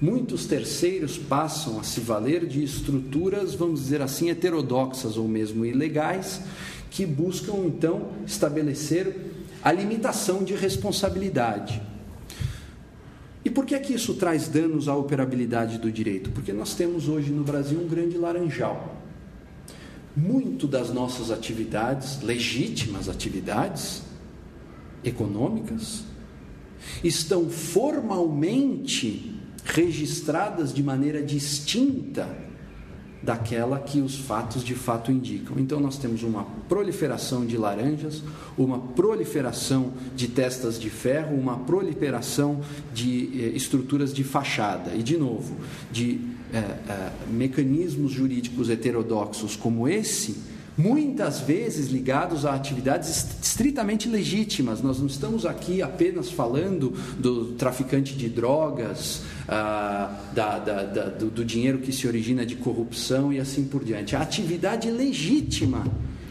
muitos 0.00 0.46
terceiros 0.46 1.18
passam 1.18 1.80
a 1.80 1.82
se 1.82 2.00
valer 2.00 2.46
de 2.46 2.62
estruturas, 2.62 3.54
vamos 3.54 3.80
dizer 3.80 4.00
assim, 4.00 4.30
heterodoxas 4.30 5.16
ou 5.16 5.26
mesmo 5.26 5.64
ilegais, 5.64 6.40
que 6.90 7.04
buscam 7.04 7.64
então 7.66 8.08
estabelecer 8.24 9.32
a 9.62 9.72
limitação 9.72 10.44
de 10.44 10.54
responsabilidade. 10.54 11.82
E 13.44 13.50
por 13.50 13.66
que 13.66 13.74
é 13.74 13.78
que 13.78 13.94
isso 13.94 14.14
traz 14.14 14.48
danos 14.48 14.88
à 14.88 14.94
operabilidade 14.96 15.78
do 15.78 15.90
direito? 15.90 16.30
Porque 16.30 16.52
nós 16.52 16.74
temos 16.74 17.08
hoje 17.08 17.30
no 17.30 17.42
Brasil 17.42 17.80
um 17.80 17.88
grande 17.88 18.16
laranjal. 18.16 18.96
Muito 20.16 20.66
das 20.66 20.92
nossas 20.92 21.30
atividades, 21.30 22.22
legítimas 22.22 23.08
atividades 23.08 24.05
econômicas, 25.06 26.04
estão 27.02 27.48
formalmente 27.48 29.34
registradas 29.64 30.72
de 30.72 30.82
maneira 30.82 31.22
distinta 31.22 32.46
daquela 33.22 33.80
que 33.80 34.00
os 34.00 34.14
fatos 34.14 34.62
de 34.62 34.74
fato 34.74 35.10
indicam. 35.10 35.58
Então 35.58 35.80
nós 35.80 35.98
temos 35.98 36.22
uma 36.22 36.44
proliferação 36.68 37.44
de 37.44 37.56
laranjas, 37.56 38.22
uma 38.56 38.78
proliferação 38.78 39.92
de 40.14 40.28
testas 40.28 40.78
de 40.78 40.88
ferro, 40.88 41.36
uma 41.36 41.58
proliferação 41.58 42.60
de 42.94 43.30
eh, 43.34 43.56
estruturas 43.56 44.14
de 44.14 44.22
fachada 44.22 44.94
e 44.94 45.02
de 45.02 45.16
novo 45.16 45.56
de 45.90 46.20
eh, 46.52 46.58
eh, 46.58 47.10
mecanismos 47.28 48.12
jurídicos 48.12 48.70
heterodoxos 48.70 49.56
como 49.56 49.88
esse 49.88 50.36
muitas 50.76 51.40
vezes 51.40 51.88
ligados 51.88 52.44
a 52.44 52.54
atividades 52.54 53.26
estritamente 53.40 54.08
legítimas. 54.08 54.82
Nós 54.82 54.98
não 54.98 55.06
estamos 55.06 55.46
aqui 55.46 55.80
apenas 55.80 56.30
falando 56.30 56.90
do 57.18 57.52
traficante 57.52 58.14
de 58.14 58.28
drogas, 58.28 59.22
ah, 59.48 60.20
da, 60.34 60.58
da, 60.58 60.82
da, 60.82 61.04
do, 61.06 61.30
do 61.30 61.44
dinheiro 61.44 61.78
que 61.78 61.92
se 61.92 62.06
origina 62.06 62.44
de 62.44 62.56
corrupção 62.56 63.32
e 63.32 63.40
assim 63.40 63.64
por 63.64 63.82
diante. 63.82 64.14
A 64.14 64.20
atividade 64.20 64.90
legítima 64.90 65.84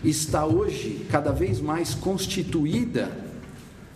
está 0.04 0.46
hoje 0.46 1.06
cada 1.10 1.32
vez 1.32 1.60
mais 1.60 1.96
constituída 1.96 3.12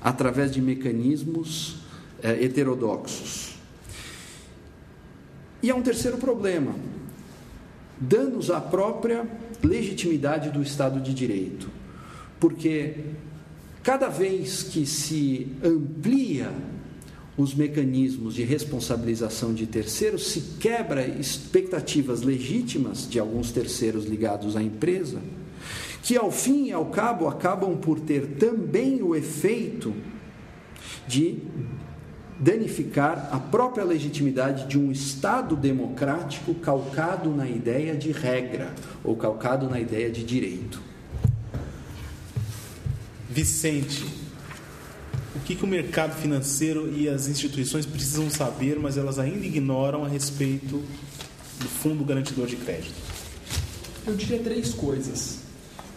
através 0.02 0.52
de 0.52 0.62
mecanismos 0.62 1.76
eh, 2.24 2.46
heterodoxos. 2.46 3.56
E 5.62 5.70
há 5.70 5.76
um 5.76 5.82
terceiro 5.82 6.18
problema: 6.18 6.74
danos 8.00 8.50
à 8.50 8.62
própria 8.62 9.28
legitimidade 9.64 10.50
do 10.50 10.62
Estado 10.62 11.00
de 11.00 11.14
Direito. 11.14 11.70
Porque 12.40 12.96
cada 13.84 14.08
vez 14.08 14.64
que 14.64 14.86
se 14.86 15.48
amplia 15.64 16.52
os 17.38 17.56
mecanismos 17.56 18.36
de 18.36 18.44
responsabilização 18.44 19.54
de 19.54 19.66
terceiros, 19.66 20.28
se 20.28 20.42
quebra 20.60 21.08
expectativas 21.08 22.22
legítimas 22.22 23.10
de 23.10 23.18
alguns 23.18 23.52
terceiros 23.52 24.06
ligados 24.06 24.58
à 24.58 24.62
empresa, 24.62 25.22
que 26.04 26.18
ao 26.18 26.32
fim 26.32 26.66
e 26.66 26.72
ao 26.74 26.88
cabo 26.88 27.28
acabam 27.28 27.78
por 27.78 28.00
ter 28.00 28.36
também 28.38 29.02
o 29.02 29.16
efeito 29.16 29.94
de 31.08 31.38
danificar 32.40 33.30
a 33.32 33.40
própria 33.40 33.84
legitimidade 33.84 34.66
de 34.68 34.80
um 34.80 34.92
Estado 34.92 35.56
democrático 35.56 36.56
calcado 36.56 37.30
na 37.30 37.48
ideia 37.48 37.96
de 37.96 38.12
regra 38.12 38.74
ou 39.04 39.16
calcado 39.16 39.70
na 39.70 39.80
ideia 39.80 40.10
de 40.10 40.24
direito. 40.24 40.82
Vicente, 43.30 44.06
o 45.36 45.40
que, 45.42 45.56
que 45.56 45.64
o 45.64 45.68
mercado 45.68 46.16
financeiro 46.16 46.92
e 46.92 47.10
as 47.10 47.28
instituições 47.28 47.86
precisam 47.86 48.30
saber, 48.30 48.80
mas 48.80 48.98
elas 48.98 49.20
ainda 49.20 49.46
ignoram 49.46 50.06
a 50.06 50.08
respeito 50.08 50.82
do 51.60 51.68
Fundo 51.68 52.06
Garantidor 52.06 52.48
de 52.48 52.56
Crédito? 52.56 52.96
Eu 54.08 54.16
diria 54.16 54.40
três 54.40 54.74
coisas. 54.74 55.40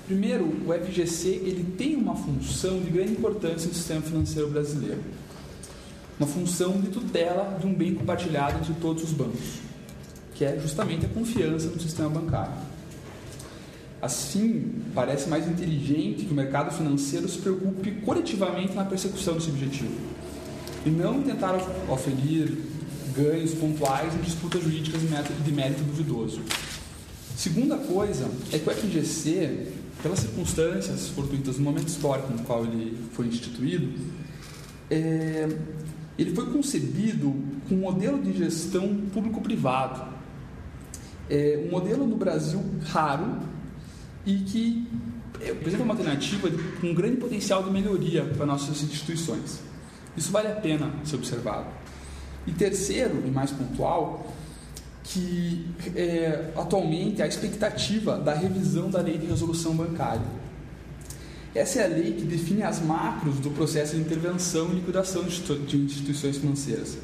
Primeiro, 0.06 0.44
o 0.44 0.72
FGC 0.74 1.28
ele 1.28 1.64
tem 1.78 1.94
uma 1.94 2.16
função 2.16 2.80
de 2.80 2.90
grande 2.90 3.12
importância 3.12 3.68
no 3.68 3.74
sistema 3.74 4.02
financeiro 4.02 4.50
brasileiro 4.50 5.00
uma 6.22 6.26
função 6.26 6.80
de 6.80 6.88
tutela 6.88 7.58
de 7.60 7.66
um 7.66 7.74
bem 7.74 7.94
compartilhado 7.94 8.58
entre 8.58 8.72
todos 8.74 9.02
os 9.02 9.10
bancos, 9.10 9.58
que 10.34 10.44
é 10.44 10.56
justamente 10.60 11.04
a 11.04 11.08
confiança 11.08 11.66
no 11.66 11.80
sistema 11.80 12.08
bancário. 12.08 12.52
Assim, 14.00 14.82
parece 14.94 15.28
mais 15.28 15.48
inteligente 15.48 16.24
que 16.24 16.32
o 16.32 16.34
mercado 16.34 16.72
financeiro 16.72 17.28
se 17.28 17.38
preocupe 17.38 17.90
coletivamente 18.04 18.72
na 18.74 18.84
persecução 18.84 19.34
desse 19.34 19.50
objetivo 19.50 19.94
e 20.86 20.90
não 20.90 21.22
tentar 21.22 21.56
oferir 21.88 22.56
ganhos 23.14 23.52
pontuais 23.54 24.14
em 24.14 24.18
disputas 24.18 24.62
jurídicas 24.62 25.00
de 25.00 25.52
mérito 25.52 25.82
duvidoso. 25.82 26.40
Segunda 27.36 27.76
coisa 27.76 28.30
é 28.52 28.58
que 28.58 28.68
o 28.68 28.72
FGC, 28.72 29.72
pelas 30.02 30.20
circunstâncias 30.20 31.08
fortuitas 31.08 31.58
no 31.58 31.64
momento 31.64 31.88
histórico 31.88 32.32
no 32.32 32.42
qual 32.44 32.64
ele 32.64 32.96
foi 33.12 33.26
instituído, 33.26 33.92
é, 34.90 35.48
ele 36.18 36.34
foi 36.34 36.46
concebido 36.52 37.34
com 37.68 37.76
um 37.76 37.78
modelo 37.78 38.22
de 38.22 38.36
gestão 38.36 38.96
público-privado. 39.12 40.12
É 41.30 41.64
um 41.66 41.70
modelo 41.70 42.06
no 42.06 42.16
Brasil 42.16 42.62
raro 42.86 43.38
e 44.26 44.38
que 44.38 44.86
apresenta 45.50 45.82
uma 45.82 45.94
alternativa 45.94 46.48
com 46.80 46.88
um 46.88 46.94
grande 46.94 47.16
potencial 47.16 47.62
de 47.62 47.70
melhoria 47.70 48.24
para 48.24 48.44
nossas 48.44 48.82
instituições. 48.82 49.60
Isso 50.16 50.30
vale 50.30 50.48
a 50.48 50.56
pena 50.56 50.92
ser 51.04 51.16
observado. 51.16 51.66
E 52.46 52.52
terceiro, 52.52 53.22
e 53.26 53.30
mais 53.30 53.50
pontual, 53.50 54.32
que 55.02 55.66
é, 55.96 56.52
atualmente 56.56 57.22
a 57.22 57.26
expectativa 57.26 58.18
da 58.18 58.34
revisão 58.34 58.90
da 58.90 59.00
lei 59.00 59.16
de 59.16 59.26
resolução 59.26 59.74
bancária 59.74 60.41
essa 61.54 61.80
é 61.80 61.84
a 61.84 61.88
lei 61.88 62.12
que 62.12 62.24
define 62.24 62.62
as 62.62 62.80
macros 62.80 63.36
do 63.36 63.50
processo 63.50 63.94
de 63.94 64.00
intervenção 64.00 64.70
e 64.70 64.76
liquidação 64.76 65.24
de 65.24 65.76
instituições 65.76 66.38
financeiras. 66.38 66.96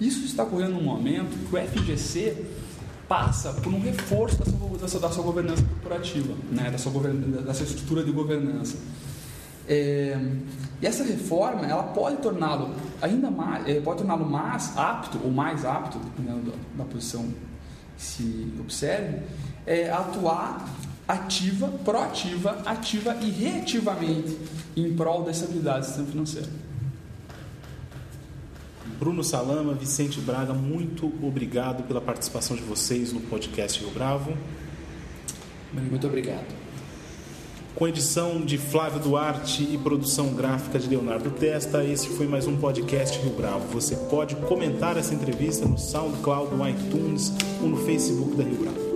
Isso 0.00 0.24
está 0.24 0.42
ocorrendo 0.42 0.72
num 0.72 0.82
momento 0.82 1.36
que 1.48 1.54
o 1.54 1.58
FGC 1.58 2.44
passa 3.06 3.52
por 3.52 3.72
um 3.72 3.80
reforço 3.80 4.38
da 4.38 4.88
sua, 4.88 5.00
da 5.00 5.10
sua 5.10 5.22
governança 5.22 5.62
corporativa, 5.62 6.34
né, 6.50 6.70
da, 6.70 6.78
sua 6.78 6.92
da 7.02 7.52
sua 7.52 7.66
estrutura 7.66 8.02
de 8.02 8.10
governança. 8.10 8.78
É, 9.68 10.18
e 10.80 10.86
essa 10.86 11.04
reforma 11.04 11.66
ela 11.66 11.84
pode 11.84 12.16
torná-lo 12.16 12.74
ainda 13.00 13.30
mais, 13.30 13.68
é, 13.68 13.80
pode 13.80 13.98
torná-lo 13.98 14.28
mais 14.28 14.76
apto 14.76 15.20
ou 15.22 15.30
mais 15.30 15.64
apto, 15.64 15.98
dependendo 15.98 16.50
da, 16.50 16.82
da 16.82 16.90
posição 16.90 17.28
que 17.96 18.02
se 18.02 18.52
observe, 18.58 19.18
é, 19.66 19.90
atuar 19.90 20.66
ativa, 21.12 21.68
proativa, 21.84 22.62
ativa 22.64 23.14
e 23.20 23.30
reativamente 23.30 24.38
em 24.74 24.94
prol 24.94 25.22
da 25.22 25.30
estabilidade 25.30 25.80
do 25.80 25.86
sistema 25.86 26.08
financeiro. 26.08 26.48
Bruno 28.98 29.22
Salama, 29.22 29.74
Vicente 29.74 30.20
Braga, 30.20 30.54
muito 30.54 31.12
obrigado 31.22 31.82
pela 31.82 32.00
participação 32.00 32.56
de 32.56 32.62
vocês 32.62 33.12
no 33.12 33.20
podcast 33.20 33.78
Rio 33.80 33.90
Bravo. 33.90 34.32
Muito 35.72 36.06
obrigado. 36.06 36.62
Com 37.74 37.88
edição 37.88 38.40
de 38.42 38.58
Flávio 38.58 39.00
Duarte 39.00 39.62
e 39.64 39.78
produção 39.78 40.34
gráfica 40.34 40.78
de 40.78 40.88
Leonardo 40.88 41.30
Testa, 41.30 41.84
esse 41.84 42.08
foi 42.10 42.26
mais 42.26 42.46
um 42.46 42.56
podcast 42.56 43.18
Rio 43.18 43.32
Bravo. 43.32 43.66
Você 43.72 43.96
pode 43.96 44.36
comentar 44.36 44.96
essa 44.96 45.14
entrevista 45.14 45.66
no 45.66 45.78
SoundCloud, 45.78 46.54
no 46.54 46.68
iTunes 46.68 47.32
ou 47.60 47.68
no 47.68 47.76
Facebook 47.78 48.36
da 48.36 48.44
Rio 48.44 48.56
Bravo. 48.56 48.91